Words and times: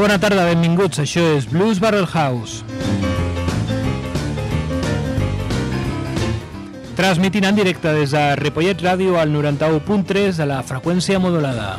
Molt 0.00 0.14
bona 0.14 0.22
tarda, 0.22 0.46
benvinguts. 0.48 0.96
Això 1.02 1.20
és 1.36 1.44
Blues 1.44 1.76
Barrel 1.76 2.06
House. 2.08 2.62
Transmitint 6.96 7.44
en 7.44 7.58
directe 7.58 7.92
des 7.98 8.14
de 8.16 8.22
Ripollet 8.40 8.80
Ràdio 8.80 9.18
al 9.20 9.28
91.3 9.28 10.40
de 10.40 10.48
la 10.48 10.62
freqüència 10.64 11.20
modulada. 11.20 11.74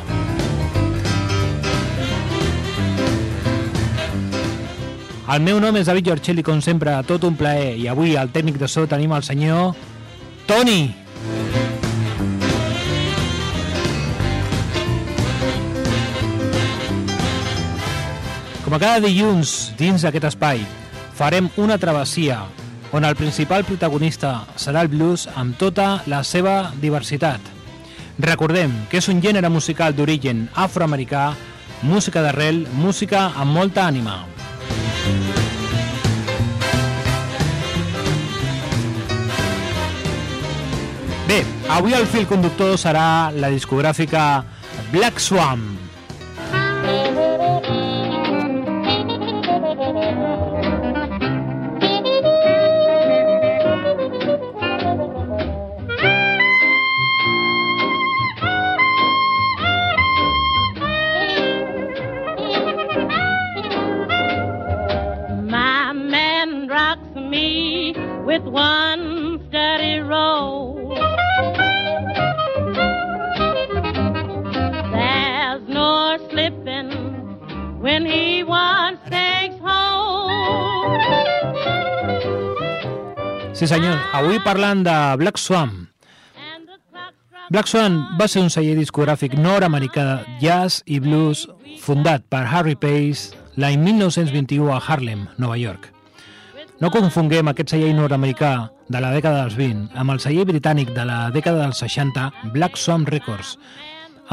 El 5.26 5.42
meu 5.42 5.58
nom 5.58 5.82
és 5.82 5.90
David 5.90 6.12
Giorcelli, 6.12 6.46
com 6.46 6.62
sempre, 6.62 6.94
tot 7.10 7.26
un 7.26 7.34
plaer. 7.34 7.74
I 7.74 7.90
avui 7.90 8.14
al 8.14 8.30
tècnic 8.30 8.62
de 8.62 8.70
so 8.70 8.86
tenim 8.86 9.18
el 9.18 9.26
senyor 9.26 9.74
Toni. 10.46 11.01
Com 18.72 18.78
a 18.78 18.86
cada 18.88 19.02
dilluns, 19.04 19.50
dins 19.76 20.00
d'aquest 20.00 20.24
espai, 20.30 20.62
farem 21.12 21.50
una 21.60 21.74
travessia 21.76 22.38
on 22.96 23.04
el 23.04 23.18
principal 23.18 23.66
protagonista 23.68 24.30
serà 24.56 24.80
el 24.80 24.88
blues 24.88 25.26
amb 25.36 25.58
tota 25.60 25.98
la 26.08 26.22
seva 26.24 26.70
diversitat. 26.80 27.50
Recordem 28.24 28.72
que 28.88 29.02
és 29.02 29.10
un 29.12 29.20
gènere 29.20 29.50
musical 29.52 29.92
d'origen 29.92 30.46
afroamericà, 30.56 31.34
música 31.84 32.22
d'arrel, 32.24 32.62
música 32.72 33.26
amb 33.36 33.52
molta 33.52 33.84
ànima. 33.84 34.22
Bé, 41.28 41.42
avui 41.68 41.92
el 41.92 42.08
fil 42.08 42.24
conductor 42.24 42.80
serà 42.80 43.28
la 43.36 43.52
discogràfica 43.52 44.46
Black 44.96 45.20
Swan. 45.20 45.81
Me 67.32 67.94
with 68.28 68.44
one 68.44 69.40
steady 69.48 70.00
roll. 70.04 70.92
There's 74.92 75.64
no 75.66 76.18
slipping 76.28 76.92
when 77.80 78.04
he 78.04 78.44
once 78.44 79.00
takes 79.08 79.56
hold. 79.64 81.00
Sí 83.56 83.66
senyor, 83.66 83.96
avui 84.12 84.38
parlant 84.44 84.84
de 84.84 84.98
Black 85.16 85.40
Swan. 85.40 85.88
Black 87.48 87.68
Swan 87.68 87.98
va 88.16 88.28
ser 88.28 88.40
un 88.44 88.52
celler 88.52 88.76
discogràfic 88.76 89.36
nord-americà 89.36 90.04
de 90.08 90.36
jazz 90.40 90.84
i 90.88 91.00
blues 91.04 91.46
fundat 91.80 92.24
per 92.32 92.46
Harry 92.48 92.76
Pace 92.76 93.36
l'any 93.60 93.80
1921 93.80 94.72
a 94.72 94.80
Harlem, 94.80 95.26
Nova 95.36 95.58
York. 95.60 95.91
No 96.82 96.88
confonguem 96.90 97.46
aquest 97.46 97.76
celler 97.76 97.92
nord-americà 97.94 98.48
de 98.90 98.98
la 98.98 99.12
dècada 99.14 99.44
dels 99.44 99.54
20 99.54 100.00
amb 100.02 100.10
el 100.10 100.18
celler 100.24 100.48
britànic 100.48 100.88
de 100.96 101.04
la 101.06 101.18
dècada 101.30 101.60
dels 101.60 101.78
60, 101.78 102.24
Black 102.56 102.74
Swan 102.74 103.04
Records. 103.06 103.52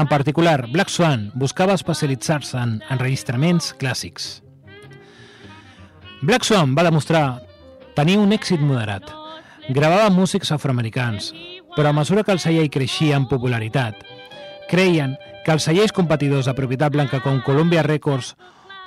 En 0.02 0.08
particular, 0.10 0.64
Black 0.72 0.90
Swan 0.90 1.28
buscava 1.38 1.76
especialitzar-se 1.78 2.58
en 2.58 2.72
enregistraments 2.90 3.70
clàssics. 3.78 4.40
Black 6.26 6.48
Swan 6.48 6.74
va 6.74 6.88
demostrar 6.88 7.22
tenir 7.94 8.18
un 8.18 8.34
èxit 8.34 8.58
moderat. 8.58 9.06
Gravava 9.70 10.10
músics 10.10 10.50
afroamericans, 10.50 11.30
però 11.76 11.94
a 11.94 11.98
mesura 12.02 12.26
que 12.26 12.34
el 12.34 12.42
celler 12.42 12.66
creixia 12.66 13.14
en 13.20 13.30
popularitat, 13.30 14.02
creien 14.72 15.14
que 15.46 15.54
els 15.54 15.70
cellers 15.70 15.94
competidors 15.94 16.50
de 16.50 16.58
propietat 16.58 16.98
blanca 16.98 17.22
com 17.22 17.44
Columbia 17.46 17.86
Records 17.86 18.34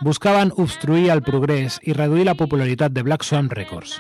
buscaven 0.03 0.51
obstruir 0.57 1.09
el 1.09 1.23
progrés 1.23 1.79
i 1.83 1.95
reduir 1.95 2.27
la 2.27 2.35
popularitat 2.35 2.91
de 2.91 3.03
Black 3.03 3.23
Swan 3.23 3.49
Records. 3.49 3.97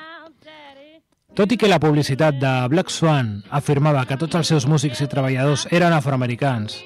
Tot 1.33 1.49
i 1.49 1.57
que 1.57 1.69
la 1.71 1.79
publicitat 1.81 2.37
de 2.37 2.51
Black 2.69 2.91
Swan 2.93 3.39
afirmava 3.49 4.03
que 4.05 4.19
tots 4.21 4.37
els 4.37 4.51
seus 4.51 4.67
músics 4.69 5.01
i 5.01 5.09
treballadors 5.09 5.65
eren 5.73 5.95
afroamericans, 5.95 6.77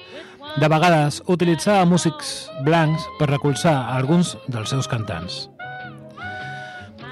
de 0.56 0.68
vegades 0.72 1.20
utilitzava 1.28 1.84
músics 1.84 2.48
blancs 2.64 3.04
per 3.18 3.28
recolzar 3.28 3.76
alguns 3.92 4.36
dels 4.48 4.72
seus 4.72 4.88
cantants. 4.88 5.48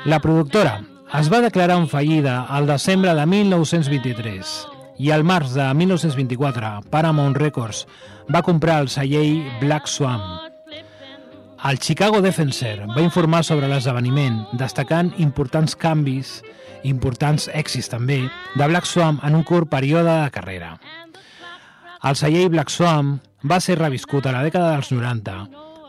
La 0.06 0.22
productora 0.24 0.80
es 1.20 1.28
va 1.32 1.42
declarar 1.44 1.76
en 1.76 1.90
fallida 1.92 2.40
al 2.48 2.66
desembre 2.66 3.12
de 3.14 3.26
1923 3.26 4.56
i 4.98 5.12
al 5.12 5.24
març 5.28 5.52
de 5.54 5.68
1924 5.74 6.88
Paramount 6.90 7.36
Records 7.36 7.84
va 8.32 8.42
comprar 8.42 8.80
el 8.80 8.88
celler 8.88 9.58
Black 9.60 9.92
Swan. 9.92 10.55
El 11.66 11.80
Chicago 11.80 12.20
Defensor 12.22 12.84
va 12.94 13.02
informar 13.02 13.40
sobre 13.42 13.66
l'esdeveniment, 13.66 14.36
destacant 14.54 15.08
importants 15.18 15.74
canvis, 15.74 16.36
importants 16.86 17.48
èxits 17.50 17.90
també, 17.90 18.20
de 18.54 18.68
Black 18.70 18.86
Swan 18.86 19.18
en 19.26 19.34
un 19.34 19.42
curt 19.42 19.66
període 19.72 20.06
de 20.06 20.30
carrera. 20.30 20.76
El 22.06 22.14
celler 22.14 22.44
Black 22.54 22.70
Swan 22.70 23.16
va 23.42 23.58
ser 23.58 23.80
reviscut 23.80 24.28
a 24.30 24.36
la 24.36 24.44
dècada 24.46 24.76
dels 24.76 24.92
90 24.94 25.36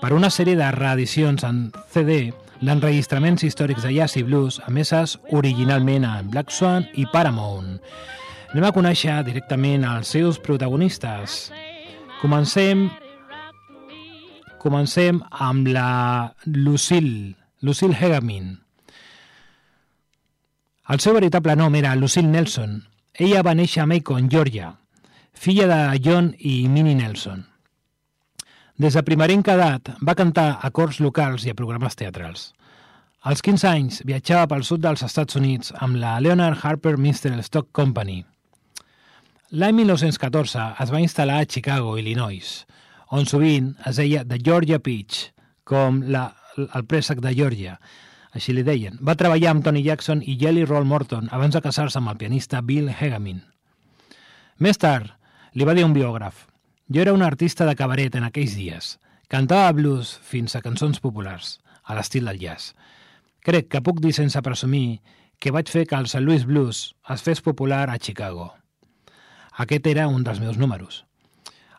per 0.01 0.13
una 0.17 0.33
sèrie 0.33 0.57
de 0.57 0.73
reedicions 0.73 1.45
en 1.45 1.67
CD 1.93 2.31
d'enregistraments 2.57 3.45
històrics 3.45 3.85
de 3.85 3.93
jazz 3.99 4.17
i 4.17 4.25
blues 4.25 4.57
emeses 4.65 5.19
originalment 5.29 6.09
en 6.09 6.31
Black 6.33 6.49
Swan 6.49 6.89
i 6.97 7.05
Paramount. 7.13 7.75
Anem 8.49 8.65
a 8.65 8.73
conèixer 8.73 9.21
directament 9.29 9.85
els 9.85 10.09
seus 10.17 10.41
protagonistes. 10.41 11.51
Comencem 12.23 12.87
comencem 14.61 15.21
amb 15.31 15.67
la 15.71 16.33
Lucille, 16.45 17.35
Lucille 17.61 17.95
Hegamin. 17.95 18.55
El 20.87 21.01
seu 21.03 21.15
veritable 21.17 21.55
nom 21.59 21.75
era 21.75 21.95
Lucille 21.95 22.31
Nelson. 22.31 22.79
Ella 23.13 23.43
va 23.43 23.55
néixer 23.57 23.81
a 23.83 23.87
Macon, 23.89 24.29
Georgia, 24.31 24.71
filla 25.33 25.67
de 25.67 25.99
John 26.03 26.33
i 26.39 26.67
Minnie 26.69 26.95
Nelson. 26.95 27.45
Des 28.77 28.93
de 28.93 29.01
primerenca 29.03 29.55
edat 29.57 29.89
va 30.05 30.15
cantar 30.15 30.59
a 30.61 30.69
cors 30.69 31.01
locals 31.01 31.45
i 31.45 31.51
a 31.51 31.57
programes 31.57 31.97
teatrals. 31.97 32.51
Als 33.27 33.41
15 33.41 33.67
anys 33.67 34.01
viatjava 34.05 34.47
pel 34.51 34.63
sud 34.63 34.83
dels 34.83 35.01
Estats 35.03 35.35
Units 35.35 35.73
amb 35.81 35.97
la 35.97 36.19
Leonard 36.21 36.61
Harper 36.61 36.95
Minstrel 36.97 37.41
Stock 37.43 37.71
Company. 37.73 38.21
L'any 39.51 39.75
1914 39.81 40.63
es 40.83 40.93
va 40.93 41.01
instal·lar 41.01 41.41
a 41.41 41.49
Chicago, 41.49 41.97
Illinois, 41.97 42.53
on 43.11 43.29
sovint 43.29 43.73
es 43.87 44.01
deia 44.01 44.25
The 44.25 44.39
Georgia 44.43 44.79
Peach, 44.79 45.31
com 45.63 46.01
la, 46.07 46.29
el 46.57 46.85
préssec 46.89 47.21
de 47.23 47.33
Georgia, 47.35 47.77
així 48.33 48.53
li 48.53 48.63
deien. 48.63 48.99
Va 49.01 49.17
treballar 49.19 49.53
amb 49.53 49.63
Tony 49.65 49.83
Jackson 49.85 50.21
i 50.23 50.37
Jelly 50.39 50.65
Roll 50.65 50.85
Morton 50.85 51.29
abans 51.31 51.55
de 51.55 51.63
casar-se 51.63 51.99
amb 51.99 52.11
el 52.11 52.19
pianista 52.19 52.61
Bill 52.61 52.91
Hegamin. 52.91 53.41
Més 54.59 54.77
tard, 54.81 55.09
li 55.53 55.65
va 55.65 55.75
dir 55.77 55.85
un 55.85 55.95
biògraf 55.95 56.47
jo 56.89 57.01
era 57.01 57.13
un 57.13 57.21
artista 57.21 57.65
de 57.65 57.75
cabaret 57.75 58.15
en 58.15 58.23
aquells 58.23 58.53
dies. 58.55 58.93
Cantava 59.27 59.73
blues 59.75 60.13
fins 60.23 60.55
a 60.55 60.61
cançons 60.63 61.01
populars, 61.03 61.57
a 61.83 61.97
l'estil 61.97 62.29
del 62.29 62.39
jazz. 62.39 62.71
Crec 63.43 63.67
que 63.73 63.81
puc 63.83 63.99
dir 63.99 64.13
sense 64.15 64.39
presumir 64.43 65.01
que 65.39 65.51
vaig 65.51 65.67
fer 65.67 65.83
que 65.85 65.99
el 65.99 66.07
St. 66.07 66.23
Louis 66.23 66.45
Blues 66.47 66.95
es 67.11 67.25
fes 67.25 67.43
popular 67.43 67.89
a 67.91 67.99
Chicago. 67.99 68.53
Aquest 69.59 69.87
era 69.91 70.07
un 70.07 70.23
dels 70.23 70.39
meus 70.39 70.57
números. 70.57 71.03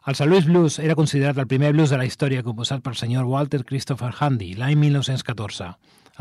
El 0.09 0.15
St. 0.15 0.25
Louis 0.25 0.47
Blues 0.47 0.79
era 0.79 0.95
considerat 0.97 1.37
el 1.37 1.47
primer 1.47 1.75
blues 1.75 1.91
de 1.93 1.99
la 2.01 2.07
història 2.09 2.41
composat 2.41 2.81
pel 2.81 2.95
senyor 2.97 3.27
Walter 3.29 3.59
Christopher 3.69 4.09
Handy 4.17 4.55
l'any 4.57 4.79
1914. 4.81 5.67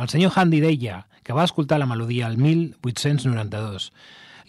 El 0.04 0.10
senyor 0.12 0.34
Handy 0.36 0.60
deia 0.60 0.98
que 1.24 1.32
va 1.32 1.46
escoltar 1.48 1.78
la 1.80 1.88
melodia 1.88 2.28
el 2.28 2.36
1892 2.36 3.86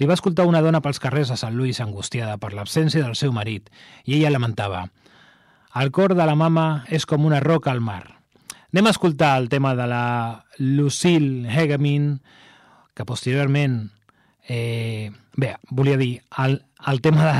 li 0.00 0.08
va 0.10 0.16
escoltar 0.18 0.48
una 0.50 0.58
dona 0.64 0.80
pels 0.82 0.98
carrers 0.98 1.30
de 1.30 1.36
Sant 1.38 1.54
Louis 1.54 1.78
angustiada 1.78 2.34
per 2.42 2.50
l'absència 2.50 3.04
del 3.04 3.14
seu 3.14 3.30
marit 3.30 3.70
i 4.02 4.16
ella 4.18 4.34
lamentava 4.34 4.88
El 5.70 5.94
cor 5.94 6.16
de 6.18 6.26
la 6.26 6.34
mama 6.34 6.82
és 6.90 7.06
com 7.06 7.22
una 7.30 7.38
roca 7.38 7.70
al 7.70 7.78
mar. 7.78 8.18
Anem 8.74 8.90
a 8.90 8.96
escoltar 8.96 9.36
el 9.38 9.46
tema 9.48 9.76
de 9.78 9.86
la 9.86 10.04
Lucille 10.58 11.46
Hegamin, 11.46 12.16
que 12.90 13.06
posteriorment... 13.06 13.84
Eh, 14.48 15.12
bé, 15.38 15.54
volia 15.70 15.96
dir, 15.96 16.22
el, 16.44 16.58
el 16.90 17.00
tema 17.00 17.24
de 17.24 17.32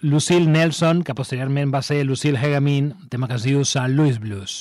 Lucille 0.00 0.46
Nelson, 0.46 1.02
que 1.02 1.16
posteriorment 1.18 1.74
va 1.74 1.82
ser 1.82 2.04
Lucille 2.06 2.38
Hegamin, 2.38 2.94
tema 3.10 3.28
que 3.28 3.36
es 3.40 3.46
diu 3.48 3.64
St. 3.66 3.90
Louis 3.90 4.22
Blues. 4.22 4.60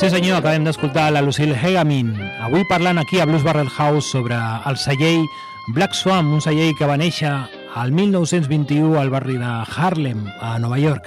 Sí 0.00 0.08
senyor, 0.08 0.38
acabem 0.38 0.64
d'escoltar 0.64 1.10
la 1.12 1.20
Lucille 1.20 1.52
Hegamin, 1.52 2.14
avui 2.40 2.62
parlant 2.64 2.96
aquí 2.96 3.18
a 3.20 3.26
Blues 3.28 3.42
Barrel 3.44 3.68
House 3.68 4.08
sobre 4.08 4.38
el 4.64 4.78
celler 4.80 5.26
Black 5.74 5.92
Swan, 5.92 6.30
un 6.32 6.40
celler 6.40 6.70
que 6.78 6.88
va 6.88 6.96
néixer 6.96 7.28
al 7.76 7.92
1921 7.92 8.96
al 8.96 9.12
barri 9.12 9.36
de 9.36 9.50
Harlem, 9.76 10.24
a 10.40 10.54
Nova 10.58 10.80
York. 10.80 11.04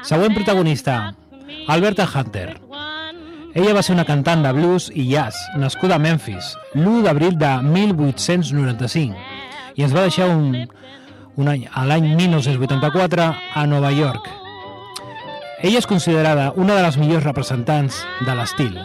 Següent 0.00 0.32
protagonista, 0.32 1.12
Alberta 1.68 2.08
Hunter. 2.08 2.56
Ella 3.52 3.76
va 3.76 3.84
ser 3.84 3.98
una 3.98 4.08
cantant 4.08 4.48
de 4.48 4.56
blues 4.56 4.88
i 4.96 5.04
jazz, 5.12 5.36
nascuda 5.60 6.00
a 6.00 6.00
Memphis, 6.00 6.54
l'1 6.72 7.04
d'abril 7.04 7.36
de 7.36 7.54
1895, 7.68 9.12
i 9.76 9.84
ens 9.84 9.92
va 9.92 10.08
deixar 10.08 10.32
un, 10.32 10.54
un 11.36 11.52
any, 11.52 11.68
l'any 11.68 12.14
1984 12.16 13.34
a 13.60 13.68
Nova 13.68 13.92
York. 13.92 14.39
Ella 15.62 15.76
és 15.76 15.86
considerada 15.86 16.54
una 16.56 16.72
de 16.72 16.80
les 16.86 16.96
millors 16.96 17.26
representants 17.26 17.98
de 18.24 18.32
l'estil, 18.32 18.78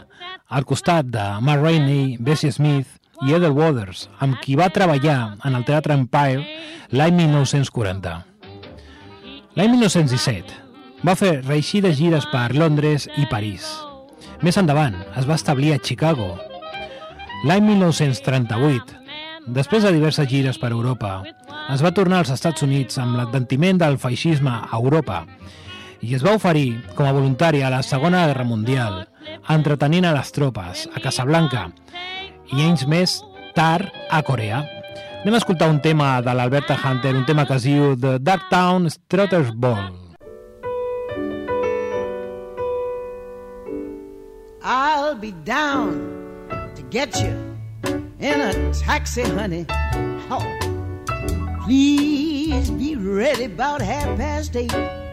al 0.52 0.66
costat 0.68 1.08
de 1.08 1.24
Matt 1.40 1.62
Rainey, 1.64 2.18
Bessie 2.20 2.52
Smith 2.52 2.90
i 3.24 3.32
Ethel 3.38 3.56
Waters, 3.56 4.10
amb 4.20 4.36
qui 4.44 4.58
va 4.60 4.68
treballar 4.76 5.38
en 5.48 5.56
el 5.56 5.64
Teatre 5.64 5.96
Empire 5.96 6.44
l'any 6.92 7.16
1940. 7.22 8.18
L'any 9.56 9.72
1917 9.72 10.60
va 11.08 11.16
fer 11.16 11.32
reeixides 11.46 11.96
gires 11.96 12.28
per 12.36 12.50
Londres 12.60 13.08
i 13.16 13.24
París. 13.32 13.72
Més 14.44 14.60
endavant 14.60 15.00
es 15.16 15.32
va 15.32 15.40
establir 15.40 15.72
a 15.72 15.80
Chicago. 15.80 16.34
L'any 17.48 17.64
1938, 17.72 19.00
després 19.48 19.88
de 19.88 19.96
diverses 19.96 20.28
gires 20.28 20.60
per 20.60 20.76
Europa, 20.76 21.22
es 21.72 21.80
va 21.80 21.96
tornar 21.96 22.26
als 22.26 22.36
Estats 22.36 22.68
Units 22.68 23.00
amb 23.00 23.16
l'adventiment 23.16 23.80
del 23.80 23.96
feixisme 23.96 24.60
a 24.60 24.76
Europa 24.76 25.24
i 26.02 26.16
es 26.16 26.24
va 26.26 26.36
oferir 26.36 26.82
com 26.96 27.08
a 27.08 27.14
voluntària 27.16 27.68
a 27.68 27.74
la 27.74 27.84
Segona 27.84 28.26
Guerra 28.28 28.46
Mundial, 28.48 29.04
entretenint 29.50 30.06
a 30.06 30.14
les 30.16 30.32
tropes 30.36 30.88
a 30.94 31.02
Casablanca 31.04 31.70
i 32.54 32.62
anys 32.62 32.86
més 32.88 33.20
tard 33.56 33.90
a 34.12 34.22
Corea. 34.26 34.64
Anem 35.22 35.38
a 35.38 35.42
escoltar 35.42 35.70
un 35.72 35.80
tema 35.82 36.20
de 36.22 36.34
l'Alberta 36.38 36.78
Hunter, 36.78 37.16
un 37.18 37.26
tema 37.26 37.48
que 37.50 37.56
es 37.58 37.64
diu 37.66 37.96
The 37.98 38.20
Darktown 38.22 38.90
Strutter's 38.94 39.54
Ball. 39.56 39.94
I'll 44.62 45.16
be 45.16 45.32
down 45.46 46.02
to 46.76 46.82
get 46.90 47.16
you 47.22 47.34
in 48.20 48.42
a 48.42 48.74
taxi, 48.74 49.24
honey. 49.24 49.66
Oh, 50.30 50.46
please 51.64 52.72
be 52.72 52.96
ready 52.96 53.46
about 53.46 53.82
half 53.82 54.18
past 54.18 54.56
eight. 54.56 55.05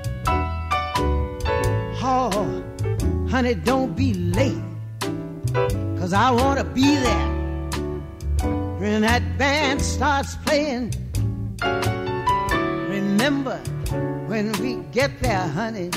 Honey, 2.03 3.55
don't 3.55 3.95
be 3.95 4.13
late, 4.13 4.61
cause 6.01 6.13
I 6.13 6.33
want 6.33 6.59
to 6.59 6.65
be 6.65 6.97
there 6.97 7.29
when 8.81 9.03
that 9.03 9.23
band 9.39 9.81
starts 9.81 10.35
playing. 10.45 10.93
Remember 12.89 13.57
when 14.27 14.51
we 14.61 14.83
get 14.91 15.13
there, 15.21 15.47
honey, 15.47 15.91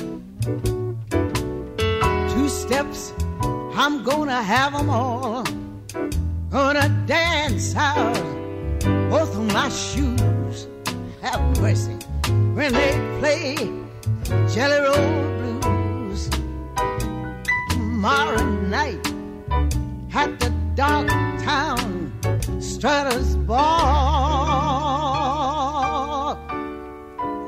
two 2.33 2.49
steps, 2.49 3.11
I'm 3.73 4.03
gonna 4.03 4.43
have 4.43 4.73
them 4.73 4.91
all. 4.91 5.43
Gonna 6.51 6.87
dance 7.07 7.75
out 7.75 8.13
both 9.09 9.35
of 9.35 9.51
my 9.51 9.69
shoes. 9.69 10.67
Have 11.23 11.59
mercy 11.59 11.97
when 12.53 12.73
they 12.73 12.91
play 13.19 13.55
Jelly 14.53 14.81
Roll. 14.81 15.44
Tomorrow 18.05 18.45
night 18.67 19.03
at 20.13 20.39
the 20.39 20.53
dark 20.75 21.07
town 21.41 22.13
Strutters 22.61 23.35
Ball. 23.35 23.57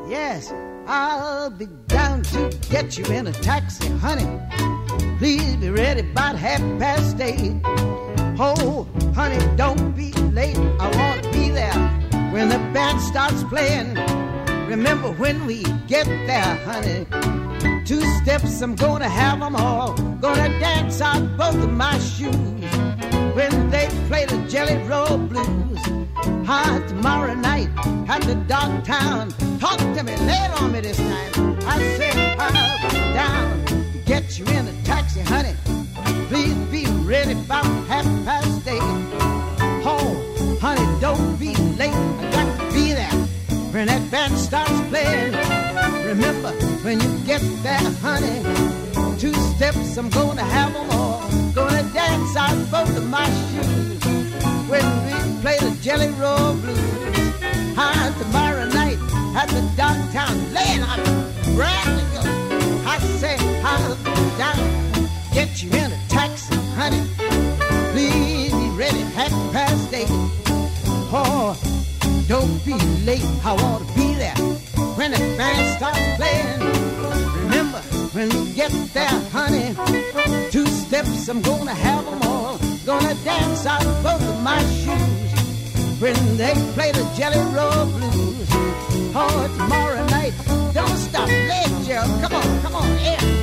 Yes, 0.09 0.51
I'll 0.87 1.51
be 1.51 1.67
down 1.85 2.23
to 2.33 2.49
get 2.71 2.97
you 2.97 3.05
in 3.05 3.27
a 3.27 3.33
taxi, 3.33 3.87
honey. 3.97 4.25
Please 5.19 5.57
be 5.57 5.69
ready 5.69 5.99
about 5.99 6.35
half 6.35 6.61
past 6.79 7.21
eight. 7.21 7.61
Oh, 8.39 8.87
honey, 9.13 9.37
don't 9.57 9.95
be 9.95 10.11
late. 10.11 10.57
I 10.57 10.89
want 10.97 11.21
to 11.21 11.31
be 11.33 11.49
there 11.49 11.77
when 12.31 12.49
the 12.49 12.57
band 12.73 12.99
starts 13.01 13.43
playing. 13.43 13.93
Remember 14.67 15.11
when 15.11 15.45
we 15.45 15.61
get 15.85 16.07
there, 16.25 16.55
honey. 16.65 17.05
Two 17.87 18.01
steps, 18.21 18.61
I'm 18.61 18.75
gonna 18.75 19.07
have 19.07 19.39
them 19.39 19.55
all. 19.55 19.93
Gonna 20.19 20.49
dance 20.59 20.99
on 20.99 21.37
both 21.37 21.55
of 21.55 21.71
my 21.71 21.97
shoes 21.99 22.35
when 23.33 23.69
they 23.69 23.87
play 24.09 24.25
the 24.25 24.45
Jelly 24.49 24.75
Roll 24.89 25.17
Blues. 25.17 25.79
Hot 26.45 26.83
tomorrow 26.89 27.33
night 27.33 27.69
at 28.09 28.23
the 28.23 28.35
dark 28.45 28.83
town. 28.83 29.29
Talk 29.61 29.77
to 29.79 30.03
me, 30.03 30.17
lay 30.17 30.49
on 30.59 30.73
me 30.73 30.81
this 30.81 30.97
time. 30.97 31.57
I 31.65 31.79
said 31.95 32.37
up 32.37 32.91
down, 33.13 33.63
get 34.05 34.37
you 34.37 34.43
in 34.47 34.67
a 34.67 34.83
taxi, 34.83 35.21
honey. 35.21 35.55
Please 36.27 36.55
be 36.69 36.85
ready 37.05 37.31
about 37.31 37.63
half 37.87 38.03
past 38.25 38.67
eight. 38.67 38.81
Oh, 39.87 40.57
honey, 40.59 40.85
don't 40.99 41.39
be 41.39 41.55
late. 41.77 41.93
I 41.93 42.31
got 42.33 42.59
to 42.59 42.73
be 42.73 42.91
there 42.91 43.17
when 43.71 43.87
that 43.87 44.11
band 44.11 44.37
starts 44.37 44.77
playing. 44.89 45.31
Remember 46.05 46.76
when 46.87 47.01
you 47.01 47.19
get 47.25 47.41
there, 47.63 47.91
honey, 47.99 48.41
two 49.19 49.33
steps, 49.33 49.97
I'm 49.97 50.09
gonna 50.09 50.41
have 50.41 50.71
them 50.73 50.89
all. 50.91 51.19
Gonna 51.53 51.83
dance 51.91 52.33
out 52.37 52.57
both 52.71 52.95
of 52.95 53.05
my 53.09 53.27
shoes 53.49 54.01
when 54.71 54.85
we 55.05 55.41
play 55.41 55.57
the 55.59 55.77
Jelly 55.81 56.11
Roll 56.11 56.53
Blues. 56.53 56.79
Hi, 57.75 57.91
tomorrow 58.21 58.67
night 58.69 58.99
at 59.35 59.49
the 59.49 59.63
downtown, 59.75 60.37
on 60.91 60.99
brand 61.57 61.91
new. 62.13 62.87
I 62.87 62.99
say, 63.19 63.35
I'll 63.65 63.95
down, 64.37 65.09
get 65.33 65.61
you 65.61 65.69
in 65.71 65.91
a 65.91 65.99
taxi, 66.07 66.55
honey. 66.79 67.03
Please 67.91 68.53
be 68.53 68.69
ready 68.77 69.01
half 69.19 69.33
past 69.51 69.93
eight. 69.93 70.07
Oh, 71.11 71.51
don't 72.29 72.63
be 72.63 72.75
late, 73.03 73.27
I 73.43 73.51
want 73.61 73.85
to 73.85 73.93
be 73.93 74.13
there 74.13 74.35
when 74.95 75.11
the 75.11 75.19
band 75.37 75.77
starts 75.77 76.15
playing. 76.15 76.76
When 78.17 78.29
we 78.29 78.51
get 78.53 78.71
there, 78.95 79.19
honey, 79.31 79.75
two 80.49 80.65
steps, 80.65 81.27
I'm 81.27 81.39
gonna 81.39 81.75
have 81.75 82.03
them 82.03 82.19
all. 82.23 82.57
Gonna 82.83 83.13
dance 83.23 83.63
out 83.67 83.83
both 84.01 84.27
of 84.27 84.41
my 84.41 84.59
shoes 84.81 86.01
when 86.01 86.35
they 86.35 86.53
play 86.73 86.91
the 86.93 87.07
Jelly 87.15 87.37
Roll 87.53 87.85
Blues. 87.85 88.47
Oh, 89.13 89.53
tomorrow 89.59 90.03
night, 90.07 90.33
don't 90.73 90.97
stop 90.97 91.27
late, 91.27 91.85
Gerald. 91.85 92.09
Come 92.19 92.33
on, 92.33 92.61
come 92.63 92.75
on, 92.75 92.89
yeah. 93.01 93.36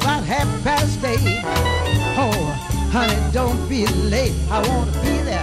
About 0.00 0.24
half 0.24 0.48
past 0.62 1.02
eight. 1.04 1.42
Oh, 2.18 2.32
honey, 2.90 3.18
don't 3.32 3.68
be 3.68 3.86
late. 3.86 4.34
I 4.50 4.66
want 4.68 4.92
to 4.92 5.00
be 5.00 5.16
there 5.22 5.42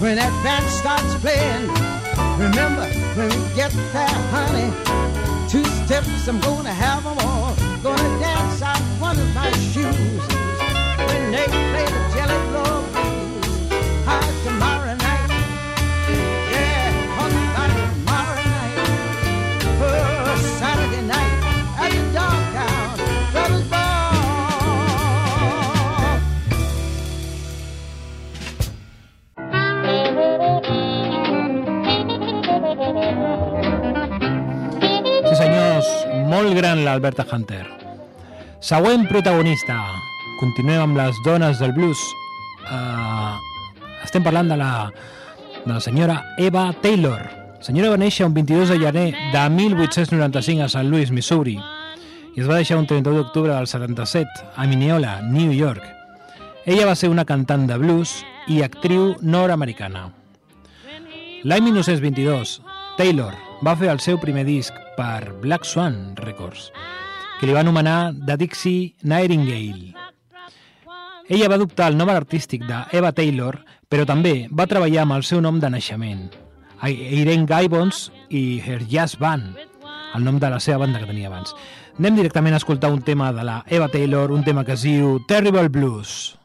when 0.00 0.16
that 0.16 0.32
band 0.42 0.66
starts 0.80 1.14
playing. 1.24 1.68
Remember, 2.38 2.86
when 3.16 3.28
we 3.28 3.54
get 3.54 3.72
there, 3.92 4.18
honey, 4.34 4.70
two 5.48 5.64
steps, 5.84 6.28
I'm 6.28 6.40
gonna 6.40 6.72
have 6.72 7.04
them 7.04 7.18
all. 7.26 7.54
Gonna 7.82 8.18
dance 8.18 8.62
out 8.62 8.80
one 9.00 9.18
of 9.18 9.34
my 9.34 9.50
shoes 9.72 10.22
when 11.08 11.22
they 11.32 11.46
play 11.46 11.86
the 11.94 12.02
Jelly 12.14 12.40
Roll 12.52 12.95
molt 36.26 36.54
gran 36.58 36.82
l'Alberta 36.84 37.24
Hunter. 37.30 37.64
Següent 38.60 39.06
protagonista. 39.08 39.76
Continuem 40.40 40.82
amb 40.82 40.98
les 40.98 41.18
dones 41.24 41.60
del 41.62 41.72
blues. 41.76 42.00
Uh, 42.66 43.38
estem 44.04 44.24
parlant 44.26 44.50
de 44.50 44.58
la, 44.58 44.90
de 45.62 45.70
la 45.70 45.80
senyora 45.80 46.18
Eva 46.42 46.66
Taylor. 46.82 47.22
La 47.56 47.68
senyora 47.68 47.94
va 47.94 48.00
néixer 48.02 48.26
un 48.26 48.34
22 48.34 48.74
de 48.74 48.80
gener 48.82 49.06
de 49.32 49.44
1895 49.54 50.66
a 50.66 50.68
St. 50.68 50.84
Louis, 50.90 51.14
Missouri, 51.14 51.56
i 52.34 52.42
es 52.42 52.50
va 52.50 52.58
deixar 52.58 52.80
un 52.82 52.90
31 52.90 53.22
d'octubre 53.22 53.54
del 53.54 53.70
77 53.70 54.50
a 54.56 54.66
Mineola, 54.66 55.20
New 55.22 55.54
York. 55.54 55.82
Ella 56.66 56.90
va 56.90 56.98
ser 56.98 57.08
una 57.08 57.24
cantant 57.24 57.68
de 57.70 57.78
blues 57.78 58.18
i 58.50 58.62
actriu 58.66 59.14
nord-americana. 59.22 60.08
L'any 61.46 61.68
1922, 61.70 62.60
Taylor 62.98 63.45
va 63.64 63.76
fer 63.76 63.88
el 63.88 64.00
seu 64.04 64.18
primer 64.20 64.44
disc 64.44 64.74
per 64.96 65.32
Black 65.40 65.64
Swan 65.64 66.16
Records, 66.18 66.68
que 67.38 67.48
li 67.48 67.54
va 67.56 67.62
anomenar 67.64 68.12
The 68.26 68.36
Dixie 68.36 68.94
Nightingale. 69.02 69.94
Ella 71.28 71.48
va 71.48 71.56
adoptar 71.56 71.88
el 71.90 71.96
nom 71.98 72.10
artístic 72.12 72.66
d'Eva 72.68 73.12
Taylor, 73.16 73.58
però 73.88 74.04
també 74.06 74.46
va 74.52 74.68
treballar 74.68 75.06
amb 75.06 75.16
el 75.16 75.24
seu 75.26 75.40
nom 75.40 75.58
de 75.62 75.70
naixement, 75.72 76.28
Irene 76.86 77.48
Gibbons 77.48 78.10
i 78.28 78.60
Her 78.60 78.82
Jazz 78.86 79.16
Band, 79.18 79.56
el 80.14 80.24
nom 80.24 80.38
de 80.38 80.50
la 80.52 80.60
seva 80.60 80.84
banda 80.84 81.00
que 81.00 81.08
tenia 81.08 81.30
abans. 81.30 81.54
Anem 81.96 82.20
directament 82.20 82.54
a 82.54 82.60
escoltar 82.60 82.92
un 82.92 83.00
tema 83.02 83.32
de 83.32 83.44
la 83.44 83.62
Eva 83.66 83.88
Taylor, 83.88 84.32
un 84.32 84.44
tema 84.44 84.64
que 84.64 84.76
es 84.76 84.84
diu 84.84 85.16
Terrible 85.26 85.68
Blues. 85.72 86.36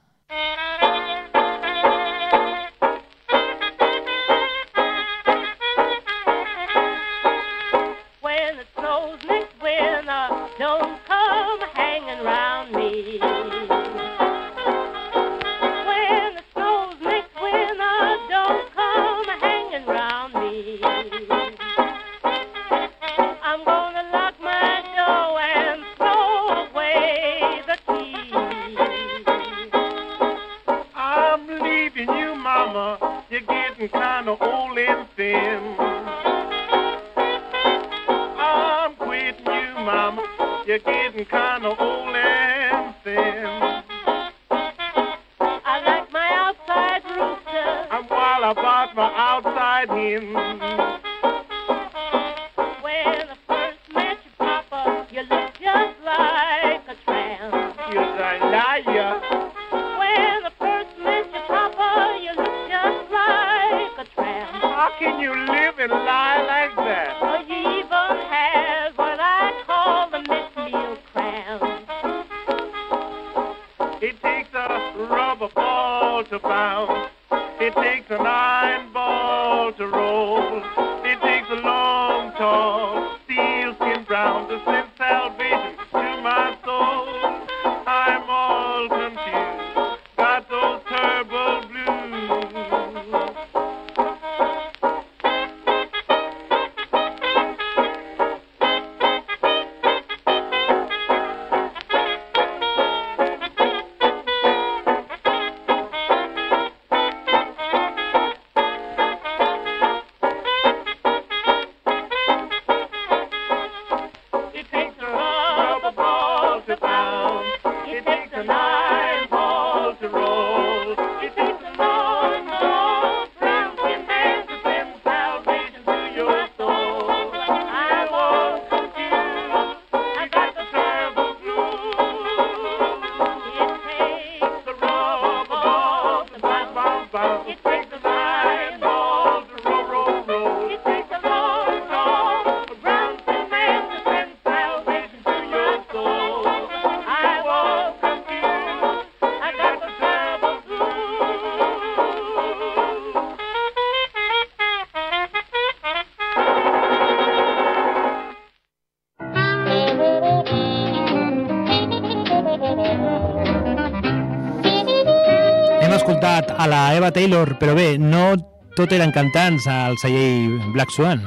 Eva 167.02 167.10
Taylor, 167.10 167.58
però 167.58 167.74
bé, 167.74 167.96
no 167.98 168.36
tot 168.78 168.92
eren 168.94 169.10
cantants 169.10 169.66
al 169.66 169.96
celler 169.98 170.60
Black 170.76 170.94
Swan. 170.94 171.24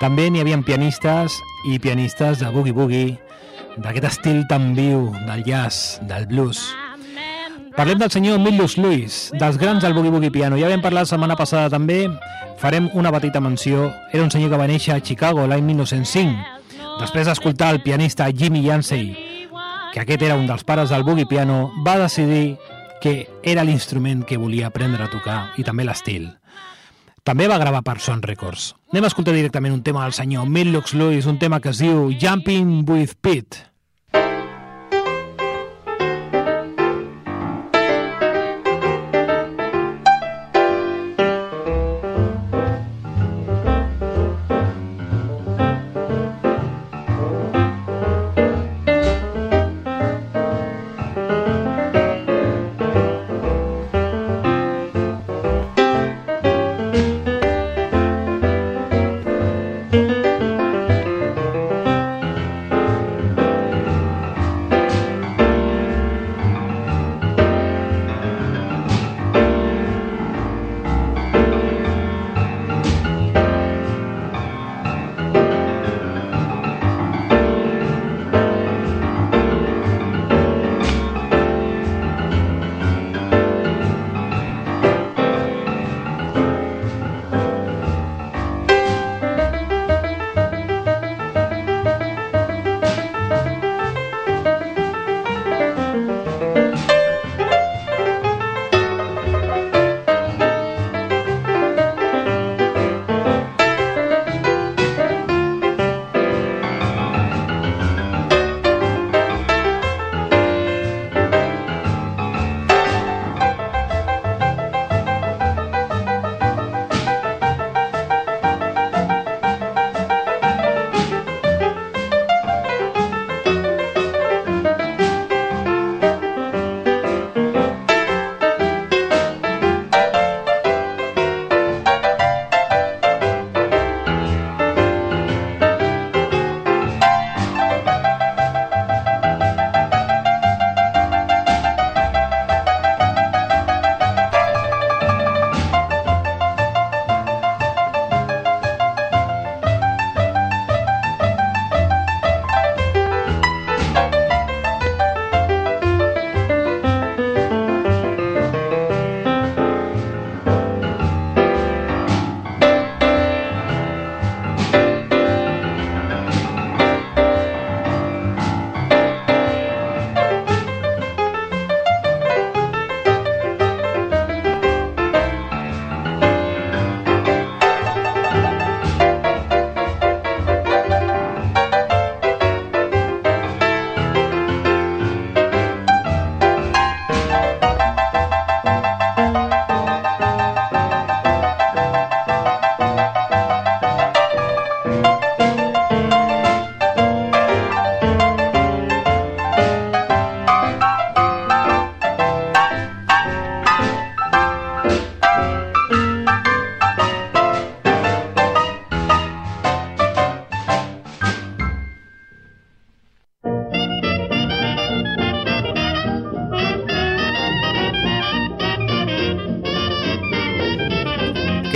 També 0.00 0.24
n'hi 0.26 0.40
havia 0.42 0.58
pianistes 0.66 1.36
i 1.70 1.78
pianistes 1.78 2.40
de 2.42 2.48
boogie-boogie, 2.50 3.12
d'aquest 3.76 4.08
estil 4.08 4.40
tan 4.50 4.72
viu 4.74 5.12
del 5.28 5.44
jazz, 5.46 6.00
del 6.10 6.26
blues. 6.26 6.64
Parlem 7.76 8.02
del 8.02 8.10
senyor 8.10 8.42
Milius 8.42 8.74
Lewis, 8.82 9.20
dels 9.38 9.60
grans 9.62 9.86
del 9.86 9.94
boogie-boogie 9.94 10.34
piano. 10.34 10.58
Ja 10.58 10.72
vam 10.72 10.82
parlar 10.82 11.06
la 11.06 11.12
setmana 11.14 11.38
passada 11.38 11.70
també, 11.70 12.00
farem 12.58 12.90
una 12.98 13.14
petita 13.14 13.38
menció. 13.40 13.92
Era 14.10 14.26
un 14.26 14.34
senyor 14.34 14.50
que 14.50 14.58
va 14.58 14.66
néixer 14.66 14.96
a 14.96 15.00
Chicago 15.00 15.46
l'any 15.46 15.62
1905. 15.70 16.98
Després 16.98 17.30
d'escoltar 17.30 17.70
el 17.76 17.82
pianista 17.86 18.26
Jimmy 18.34 18.66
Yancey, 18.66 19.14
que 19.94 20.02
aquest 20.02 20.26
era 20.26 20.34
un 20.34 20.50
dels 20.50 20.66
pares 20.66 20.90
del 20.90 21.06
boogie 21.06 21.30
piano, 21.30 21.70
va 21.86 22.00
decidir 22.02 22.56
que 23.02 23.26
era 23.42 23.64
l'instrument 23.66 24.22
que 24.22 24.38
volia 24.38 24.68
aprendre 24.70 25.02
a 25.02 25.10
tocar 25.10 25.40
i 25.58 25.66
també 25.66 25.82
l'estil. 25.82 26.30
També 27.26 27.48
va 27.50 27.58
gravar 27.58 27.82
per 27.86 27.98
Son 28.02 28.22
Records. 28.22 28.72
Anem 28.92 29.06
a 29.06 29.10
escoltar 29.10 29.34
directament 29.34 29.74
un 29.74 29.82
tema 29.82 30.04
del 30.06 30.14
senyor 30.14 30.46
Millux 30.46 30.94
Lewis, 30.94 31.26
un 31.26 31.38
tema 31.42 31.60
que 31.60 31.70
es 31.74 31.82
diu 31.82 32.10
Jumping 32.14 32.82
with 32.86 33.18
Pete. 33.20 33.71